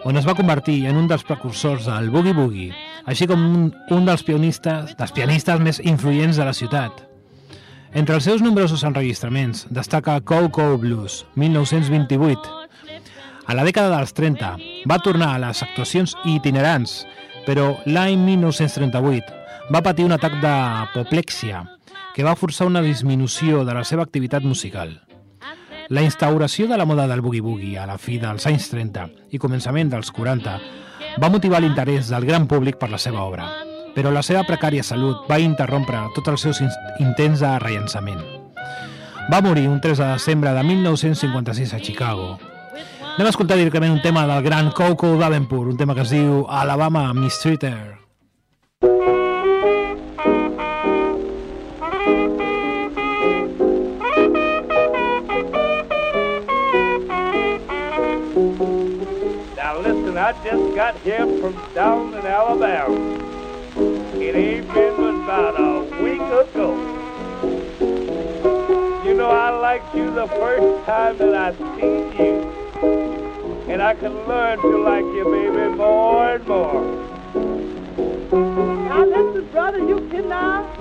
on 0.03 0.17
es 0.17 0.25
va 0.27 0.35
convertir 0.35 0.81
en 0.89 0.97
un 0.97 1.07
dels 1.07 1.23
precursors 1.23 1.85
del 1.87 2.09
boogie-boogie, 2.11 2.73
així 3.05 3.27
com 3.29 3.39
un, 3.39 3.69
un 3.93 4.09
dels, 4.09 4.25
pianistes, 4.27 4.97
dels 4.97 5.15
pianistes 5.15 5.63
més 5.63 5.79
influents 5.79 6.41
de 6.41 6.47
la 6.47 6.57
ciutat. 6.57 7.10
Entre 7.93 8.15
els 8.15 8.23
seus 8.23 8.39
nombrosos 8.39 8.85
enregistraments 8.87 9.65
destaca 9.69 10.21
Coco 10.21 10.77
Blues, 10.79 11.25
1928. 11.35 12.39
A 13.47 13.55
la 13.57 13.65
dècada 13.67 13.97
dels 13.97 14.13
30 14.15 14.51
va 14.87 14.97
tornar 15.03 15.33
a 15.35 15.41
les 15.43 15.59
actuacions 15.65 16.13
itinerants, 16.23 17.01
però 17.43 17.73
l'any 17.83 18.15
1938 18.23 19.73
va 19.75 19.81
patir 19.83 20.05
un 20.07 20.15
atac 20.15 20.37
d'apoplexia 20.39 21.65
que 22.15 22.23
va 22.23 22.37
forçar 22.39 22.69
una 22.69 22.83
disminució 22.85 23.65
de 23.67 23.75
la 23.75 23.83
seva 23.83 24.07
activitat 24.07 24.47
musical. 24.47 24.95
La 25.91 26.05
instauració 26.07 26.69
de 26.71 26.77
la 26.79 26.87
moda 26.87 27.09
del 27.11 27.19
boogie-boogie 27.19 27.75
a 27.75 27.89
la 27.89 27.97
fi 27.99 28.21
dels 28.23 28.47
anys 28.47 28.69
30 28.71 29.09
i 29.35 29.41
començament 29.43 29.91
dels 29.91 30.13
40 30.15 30.55
va 31.19 31.31
motivar 31.33 31.59
l'interès 31.59 32.07
del 32.07 32.23
gran 32.23 32.47
públic 32.47 32.79
per 32.79 32.87
la 32.87 33.01
seva 33.01 33.25
obra, 33.27 33.49
però 33.95 34.11
la 34.11 34.23
seva 34.23 34.43
precària 34.47 34.83
salut 34.83 35.25
va 35.29 35.39
interrompre 35.39 35.99
tots 36.15 36.27
els 36.33 36.41
seus 36.41 36.61
in- 36.61 36.71
intents 36.99 37.39
de 37.43 37.51
rellançament. 37.59 38.21
Va 39.31 39.41
morir 39.41 39.67
un 39.69 39.79
3 39.81 39.97
de 39.97 40.07
desembre 40.13 40.53
de 40.53 40.63
1956 40.63 41.73
a 41.73 41.79
Chicago. 41.79 42.37
Anem 43.15 43.27
a 43.27 43.29
escoltar 43.29 43.57
directament 43.57 43.91
un 43.93 44.01
tema 44.01 44.25
del 44.27 44.41
gran 44.43 44.71
Coco 44.71 45.15
Davenport, 45.17 45.71
un 45.73 45.77
tema 45.77 45.93
que 45.95 46.01
es 46.01 46.09
diu 46.09 46.45
Alabama 46.49 47.13
Mistreater. 47.13 47.99
Now 58.41 59.79
listen, 59.79 60.17
I 60.17 60.33
just 60.43 60.75
got 60.75 60.95
here 60.97 61.25
from 61.39 61.53
down 61.75 62.13
in 62.15 62.25
Alabama. 62.25 63.30
You 69.93 70.13
the 70.13 70.27
first 70.27 70.85
time 70.85 71.17
that 71.17 71.33
I 71.33 71.51
seen 71.51 72.11
you. 72.17 72.51
And 73.69 73.81
I 73.81 73.93
can 73.93 74.13
learn 74.27 74.59
to 74.59 74.77
like 74.83 75.03
you, 75.03 75.25
baby, 75.25 75.75
more 75.75 76.35
and 76.35 76.47
more. 76.47 76.81
Now 78.31 79.05
listen, 79.05 79.49
brother, 79.51 79.79
you 79.79 80.07
cannot 80.09 80.75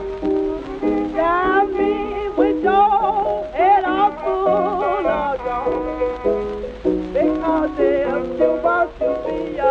drive 1.13 1.71
me 1.71 2.29
with 2.37 2.63
your 2.63 3.47
head 3.53 3.85
all 3.85 4.13
full 4.23 5.07
of 5.07 5.39
gum. 5.45 7.13
Because 7.13 7.71
if 7.79 8.41
you 8.41 8.61
want 8.63 8.99
to 8.99 9.09
be 9.27 9.59
a 9.59 9.63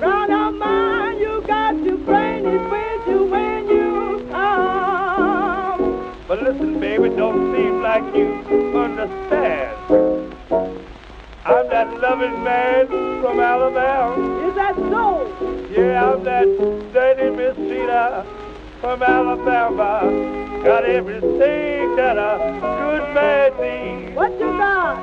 round 0.00 0.32
of 0.32 0.54
mine, 0.54 1.18
you 1.18 1.42
got 1.46 1.72
to 1.72 1.96
bring 1.98 2.46
it 2.46 2.70
with 2.70 3.08
you 3.08 3.24
when 3.24 3.68
you 3.68 4.26
come. 4.30 6.24
But 6.26 6.42
listen, 6.42 6.80
baby, 6.80 7.08
don't 7.10 7.41
like 7.92 8.14
you 8.14 8.32
understand. 8.74 9.76
I'm 11.44 11.68
that 11.68 11.88
loving 12.00 12.42
man 12.42 12.86
from 13.20 13.38
Alabama. 13.38 14.48
Is 14.48 14.54
that 14.54 14.76
so? 14.76 15.28
Yeah, 15.70 16.10
I'm 16.10 16.24
that 16.24 16.46
dirty 16.94 17.28
mistreater 17.36 18.24
from 18.80 19.02
Alabama. 19.02 20.08
Got 20.64 20.86
everything 20.86 21.96
that 21.96 22.16
a 22.16 22.38
good 22.80 23.14
man 23.14 23.50
needs. 23.60 24.16
What 24.16 24.32
you 24.40 24.50
got? 24.56 24.96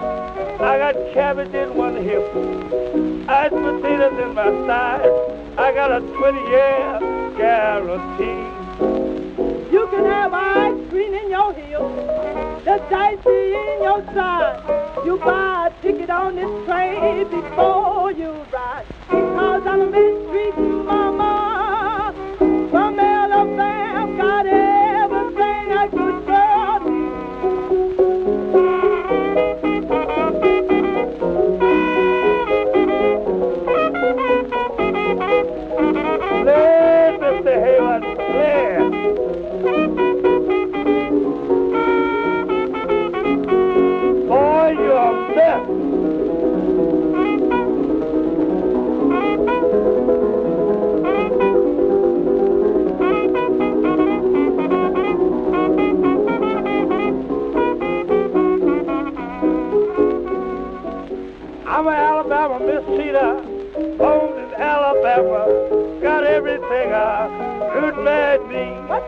I 0.60 0.80
got 0.80 0.96
cabbage 1.14 1.54
in 1.54 1.76
one 1.76 1.96
hip, 1.96 2.26
iced 3.30 3.54
potatoes 3.54 4.18
in 4.18 4.34
my 4.34 4.50
side. 4.66 5.14
I 5.60 5.72
got 5.76 5.92
a 5.92 6.02
20-year 6.02 7.38
guarantee. 7.38 8.59
You 9.90 9.96
can 9.96 10.06
have 10.06 10.34
ice 10.34 10.90
cream 10.92 11.16
in 11.16 11.32
your 11.32 11.52
heel, 11.56 11.90
the 12.64 12.78
dicey 12.92 13.56
in 13.56 13.82
your 13.82 14.06
side. 14.14 15.04
You 15.04 15.18
buy 15.18 15.70
a 15.72 15.82
ticket 15.82 16.12
on 16.12 16.36
this 16.36 16.68
train 16.68 17.24
before 17.28 18.12
you 18.12 18.46
ride. 18.52 18.86
Because 19.10 19.66
I'm 19.66 19.82
a 19.82 19.86
mistreat 19.88 20.56
you, 20.60 20.88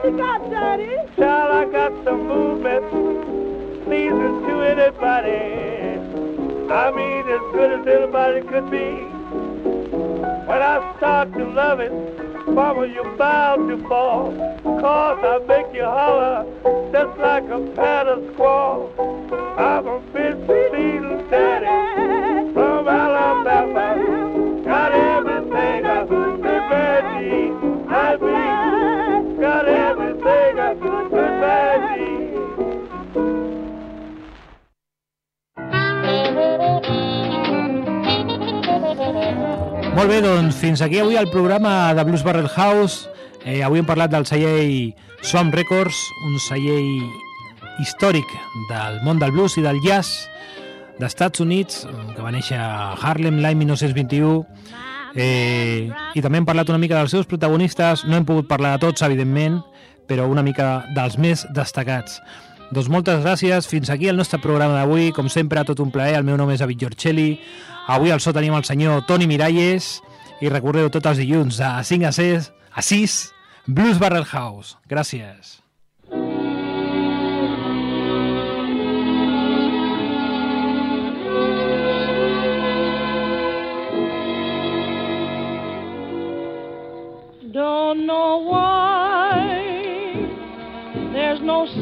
you 0.04 0.18
got, 0.18 0.50
Daddy? 0.50 0.96
Child, 1.16 1.52
I 1.52 1.72
got 1.72 2.04
some 2.04 2.28
movement, 2.28 3.84
pleasing 3.86 4.42
to 4.48 4.62
anybody. 4.62 5.62
I 6.72 6.92
mean, 6.92 7.28
as 7.28 7.42
good 7.54 7.80
as 7.80 7.88
anybody 7.88 8.42
could 8.48 8.72
be. 8.72 9.12
When 10.48 10.62
I 10.62 10.94
start 10.98 11.34
to 11.34 11.46
love 11.46 11.80
it, 11.80 11.92
mama, 12.48 12.88
you're 12.88 13.16
bound 13.18 13.70
to 13.70 13.88
fall. 13.88 14.32
Cause 14.64 15.20
I 15.22 15.40
make 15.48 15.74
you 15.74 15.84
holler 15.84 16.46
just 16.92 17.20
like 17.20 17.44
a 17.44 18.08
of 18.08 18.34
squall. 18.34 18.92
I'm 19.58 19.88
a 19.88 20.02
bé, 40.12 40.20
doncs 40.20 40.58
fins 40.60 40.82
aquí 40.84 40.98
avui 41.00 41.16
el 41.16 41.30
programa 41.32 41.94
de 41.96 42.04
Blues 42.04 42.24
Barrel 42.24 42.50
House. 42.50 43.08
Eh, 43.46 43.62
avui 43.64 43.80
hem 43.80 43.86
parlat 43.88 44.12
del 44.12 44.26
celler 44.28 44.92
Swamp 45.24 45.54
Records, 45.56 45.96
un 46.28 46.36
celler 46.44 46.82
històric 47.80 48.28
del 48.68 48.98
món 49.06 49.22
del 49.22 49.32
blues 49.32 49.56
i 49.56 49.64
del 49.64 49.80
jazz 49.86 50.26
d'Estats 51.00 51.40
Units, 51.40 51.86
que 52.12 52.26
va 52.26 52.34
néixer 52.36 52.60
a 52.60 52.98
Harlem 53.00 53.40
l'any 53.40 53.62
1921. 53.62 54.44
Eh, 55.16 55.88
I 55.88 56.26
també 56.26 56.42
hem 56.42 56.50
parlat 56.50 56.74
una 56.74 56.82
mica 56.82 57.00
dels 57.00 57.16
seus 57.16 57.30
protagonistes. 57.30 58.04
No 58.04 58.20
hem 58.20 58.28
pogut 58.28 58.52
parlar 58.52 58.76
de 58.76 58.84
tots, 58.90 59.08
evidentment, 59.08 59.62
però 60.12 60.28
una 60.28 60.44
mica 60.44 60.82
dels 60.98 61.16
més 61.16 61.46
destacats. 61.56 62.20
Doncs 62.72 62.88
moltes 62.88 63.20
gràcies. 63.20 63.68
Fins 63.68 63.90
aquí 63.92 64.08
el 64.08 64.16
nostre 64.16 64.40
programa 64.40 64.78
d'avui. 64.80 65.12
Com 65.12 65.28
sempre, 65.30 65.64
tot 65.68 65.82
un 65.84 65.92
plaer. 65.92 66.16
El 66.22 66.28
meu 66.28 66.38
nom 66.40 66.50
és 66.54 66.64
David 66.64 66.86
Giorcelli. 66.86 67.36
Avui 67.92 68.14
al 68.16 68.24
so 68.24 68.32
tenim 68.32 68.56
el 68.56 68.64
senyor 68.64 69.04
Toni 69.10 69.28
Miralles 69.28 69.98
i 70.42 70.50
recordeu 70.50 70.88
tots 70.90 71.12
els 71.12 71.20
dilluns 71.20 71.60
a 71.60 71.82
5 71.84 72.08
a 72.08 72.14
6, 72.16 72.52
a 72.72 72.82
6 72.82 73.18
Blues 73.68 74.00
Barrel 74.00 74.26
House. 74.26 74.78
Gràcies. 74.88 75.60
Don't 87.52 88.06
know 88.08 88.48
why 88.48 88.81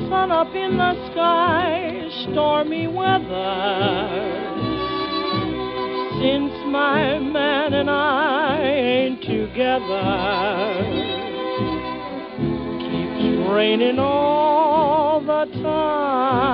sun 0.10 0.32
up 0.32 0.56
in 0.56 0.76
the 0.76 1.12
sky, 1.12 2.10
stormy 2.24 2.88
weather. 2.88 4.10
Since 6.20 6.54
my 6.66 7.20
man 7.20 7.74
and 7.76 7.90
I 7.92 8.60
ain't 8.60 9.22
together, 9.22 10.84
keeps 12.80 13.50
raining 13.52 14.00
all 14.00 15.22
the 15.22 15.46
time. 15.62 16.50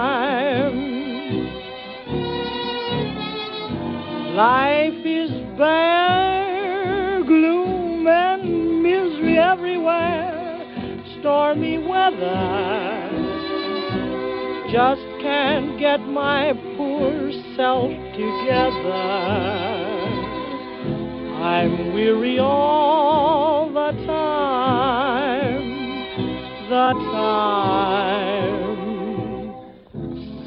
Life 4.36 5.06
is 5.06 5.32
bare, 5.58 7.24
gloom 7.24 8.06
and 8.06 8.84
misery 8.84 9.40
everywhere, 9.40 10.62
stormy 11.20 11.78
weather. 11.78 12.95
Just 14.72 15.02
can't 15.22 15.78
get 15.80 16.00
my 16.00 16.54
poor 16.76 17.32
self 17.56 17.92
together. 18.14 19.36
I'm 21.40 21.94
weary 21.94 22.40
all 22.40 23.70
the 23.72 23.92
time, 24.08 25.62
the 26.68 26.94
time. 27.14 27.76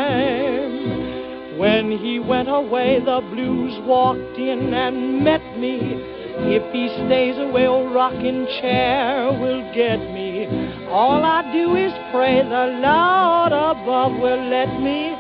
When 1.59 1.91
he 1.99 2.21
went 2.21 2.49
away, 2.49 3.01
the 3.01 3.21
blues 3.33 3.77
walked 3.87 4.39
in 4.39 4.73
and 4.73 5.25
met 5.25 5.59
me. 5.59 6.12
If 6.45 6.73
he 6.73 6.89
stays 6.89 7.39
away, 7.39 7.67
old 7.67 7.95
rocking 7.95 8.47
chair 8.61 9.31
will 9.33 9.63
get 9.73 9.99
me. 10.13 10.47
All 10.89 11.25
I 11.25 11.51
do 11.53 11.77
is 11.77 11.93
pray 12.11 12.43
the 12.43 12.67
Lord 12.83 13.53
above 13.53 14.13
will 14.21 14.49
let 14.51 14.81
me 14.81 15.15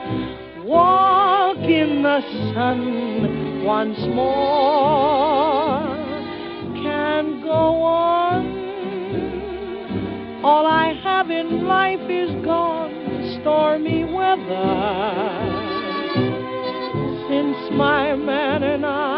walk 0.64 1.59
in 1.59 2.03
the 2.03 2.20
sun 2.53 3.64
once 3.64 4.01
more. 4.01 5.87
Can 6.83 7.41
go 7.41 7.83
on. 7.83 8.62
All 10.45 10.66
I 10.66 10.93
have 11.05 11.31
in 11.31 11.66
life 11.66 12.11
is 12.11 12.31
gone, 12.45 13.39
stormy 13.41 14.05
weather. 14.05 15.61
Since 17.29 17.70
my 17.70 18.14
man 18.16 18.64
and 18.64 18.85
I 18.85 19.11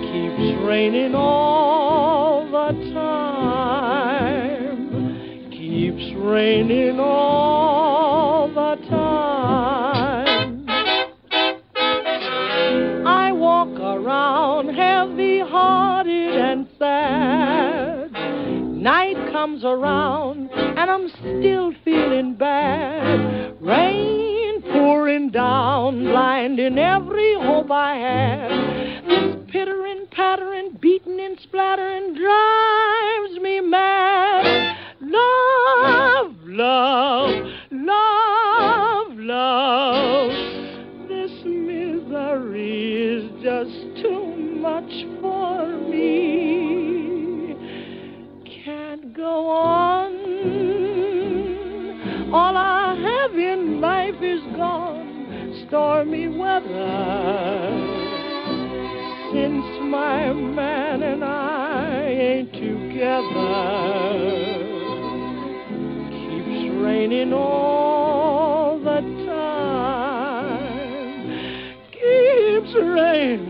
keeps 0.00 0.62
raining 0.64 1.14
all 1.14 2.44
the 2.50 2.72
time, 2.94 3.90
keeps 5.50 6.14
raining 6.16 6.98
all 7.00 8.48
the 8.48 8.76
time. 8.88 10.66
I 13.06 13.32
walk 13.32 13.78
around 13.78 14.68
heavy 14.74 15.40
hearted 15.40 16.34
and 16.36 16.68
sad. 16.78 18.12
Night 18.12 19.16
comes 19.32 19.64
around 19.64 20.50
and 20.52 20.90
I'm 20.90 21.08
still 21.08 21.72
feeling 21.84 22.34
bad. 22.34 23.33
Blinding 26.14 26.78
every 26.78 27.34
hope 27.34 27.72
I 27.72 27.96
had. 27.96 29.04
This 29.08 29.36
pittering, 29.50 30.06
pattering, 30.12 30.78
beating 30.80 31.18
and 31.18 31.36
splattering 31.40 32.14
drives 32.14 32.73
stormy 55.74 56.28
weather. 56.28 56.62
Since 59.32 59.66
my 59.80 60.32
man 60.32 61.02
and 61.02 61.24
I 61.24 62.06
ain't 62.06 62.52
together, 62.52 63.56
keeps 66.10 66.76
raining 66.76 67.32
all 67.32 68.78
the 68.78 69.00
time, 69.26 70.46
keeps 71.90 72.72
raining 72.76 73.43